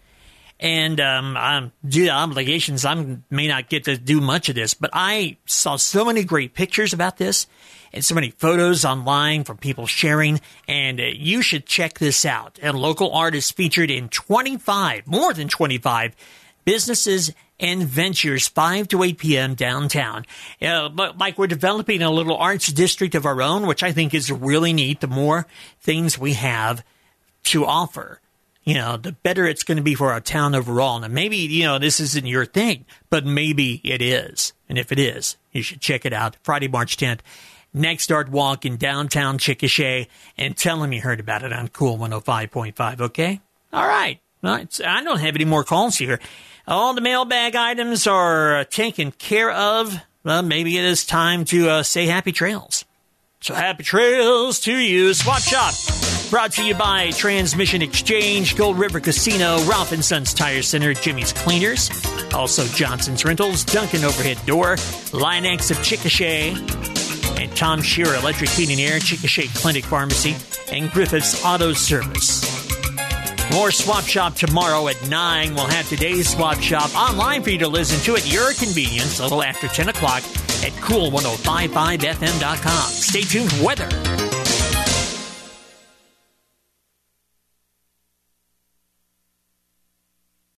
And 0.58 1.00
um, 1.00 1.36
um, 1.36 1.72
due 1.86 2.06
to 2.06 2.10
obligations, 2.10 2.84
I 2.84 3.18
may 3.28 3.46
not 3.46 3.68
get 3.68 3.84
to 3.84 3.98
do 3.98 4.20
much 4.20 4.48
of 4.48 4.54
this, 4.54 4.72
but 4.72 4.90
I 4.92 5.36
saw 5.44 5.76
so 5.76 6.04
many 6.04 6.24
great 6.24 6.54
pictures 6.54 6.94
about 6.94 7.18
this 7.18 7.46
and 7.92 8.04
so 8.04 8.14
many 8.14 8.30
photos 8.30 8.84
online 8.84 9.44
from 9.44 9.58
people 9.58 9.86
sharing. 9.86 10.40
And 10.66 10.98
uh, 10.98 11.04
you 11.14 11.42
should 11.42 11.66
check 11.66 11.98
this 11.98 12.24
out. 12.24 12.58
And 12.62 12.78
local 12.78 13.12
artists 13.12 13.50
featured 13.50 13.90
in 13.90 14.08
25, 14.08 15.06
more 15.06 15.34
than 15.34 15.48
25 15.48 16.16
businesses 16.64 17.32
and 17.58 17.82
ventures 17.82 18.48
5 18.48 18.88
to 18.88 19.02
8 19.02 19.18
p.m. 19.18 19.54
downtown. 19.54 20.26
Uh, 20.60 20.88
but 20.88 21.18
like 21.18 21.38
we're 21.38 21.46
developing 21.46 22.02
a 22.02 22.10
little 22.10 22.36
arts 22.36 22.72
district 22.72 23.14
of 23.14 23.26
our 23.26 23.40
own, 23.42 23.66
which 23.66 23.82
I 23.82 23.92
think 23.92 24.14
is 24.14 24.30
really 24.30 24.72
neat. 24.72 25.00
The 25.00 25.06
more 25.06 25.46
things 25.80 26.18
we 26.18 26.34
have 26.34 26.84
to 27.44 27.64
offer, 27.64 28.20
you 28.64 28.74
know, 28.74 28.96
the 28.96 29.12
better 29.12 29.46
it's 29.46 29.62
going 29.62 29.76
to 29.76 29.82
be 29.82 29.94
for 29.94 30.12
our 30.12 30.20
town 30.20 30.54
overall. 30.54 30.98
Now, 30.98 31.08
maybe, 31.08 31.36
you 31.36 31.64
know, 31.64 31.78
this 31.78 32.00
isn't 32.00 32.26
your 32.26 32.44
thing, 32.44 32.84
but 33.10 33.24
maybe 33.24 33.80
it 33.84 34.02
is. 34.02 34.52
And 34.68 34.76
if 34.76 34.90
it 34.90 34.98
is, 34.98 35.36
you 35.52 35.62
should 35.62 35.80
check 35.80 36.04
it 36.04 36.12
out. 36.12 36.36
Friday, 36.42 36.68
March 36.68 36.96
10th. 36.96 37.20
Next 37.72 38.10
Art 38.10 38.30
Walk 38.30 38.64
in 38.64 38.78
downtown 38.78 39.38
Chickasha 39.38 40.08
and 40.38 40.56
tell 40.56 40.80
them 40.80 40.92
you 40.92 41.02
heard 41.02 41.20
about 41.20 41.42
it 41.42 41.52
on 41.52 41.68
Cool 41.68 41.98
105.5, 41.98 43.00
okay? 43.02 43.40
All 43.72 43.86
right. 43.86 44.18
I 44.42 45.02
don't 45.02 45.20
have 45.20 45.34
any 45.34 45.44
more 45.44 45.64
calls 45.64 45.96
here. 45.96 46.20
All 46.68 46.94
the 46.94 47.00
mailbag 47.00 47.54
items 47.54 48.06
are 48.06 48.64
taken 48.64 49.12
care 49.12 49.50
of. 49.50 49.96
Well, 50.24 50.42
maybe 50.42 50.76
it 50.76 50.84
is 50.84 51.06
time 51.06 51.44
to 51.46 51.68
uh, 51.68 51.82
say 51.82 52.06
happy 52.06 52.32
trails. 52.32 52.84
So 53.40 53.54
happy 53.54 53.84
trails 53.84 54.58
to 54.60 54.74
you. 54.76 55.14
Swap 55.14 55.40
Shop, 55.40 55.72
brought 56.30 56.52
to 56.52 56.64
you 56.64 56.74
by 56.74 57.10
Transmission 57.12 57.82
Exchange, 57.82 58.56
Gold 58.56 58.78
River 58.78 58.98
Casino, 58.98 59.62
Ralph 59.64 59.92
and 59.92 60.04
Sons 60.04 60.34
Tire 60.34 60.62
Center, 60.62 60.94
Jimmy's 60.94 61.32
Cleaners, 61.32 61.88
also 62.34 62.64
Johnson's 62.74 63.24
Rentals, 63.24 63.62
Duncan 63.64 64.04
Overhead 64.04 64.44
Door, 64.46 64.78
LINE-X 65.12 65.70
of 65.70 65.76
Chickasha, 65.78 66.56
and 67.38 67.56
Tom 67.56 67.82
Shearer 67.82 68.16
Electric 68.16 68.50
Heating 68.50 68.80
Air, 68.80 68.98
Chickasha 68.98 69.54
Clinic 69.54 69.84
Pharmacy, 69.84 70.34
and 70.72 70.90
Griffith's 70.90 71.44
Auto 71.44 71.72
Service. 71.72 72.65
More 73.52 73.70
Swap 73.70 74.04
Shop 74.04 74.34
tomorrow 74.34 74.88
at 74.88 75.08
9. 75.08 75.54
We'll 75.54 75.66
have 75.66 75.88
today's 75.88 76.28
Swap 76.28 76.60
Shop 76.60 76.94
online 76.94 77.42
for 77.42 77.50
you 77.50 77.58
to 77.58 77.68
listen 77.68 77.98
to 78.04 78.16
at 78.16 78.30
your 78.30 78.52
convenience 78.54 79.18
a 79.18 79.22
little 79.22 79.42
after 79.42 79.68
10 79.68 79.88
o'clock 79.88 80.22
at 80.64 80.72
cool1055fm.com. 80.82 82.90
Stay 82.90 83.22
tuned 83.22 83.52
weather. 83.64 83.88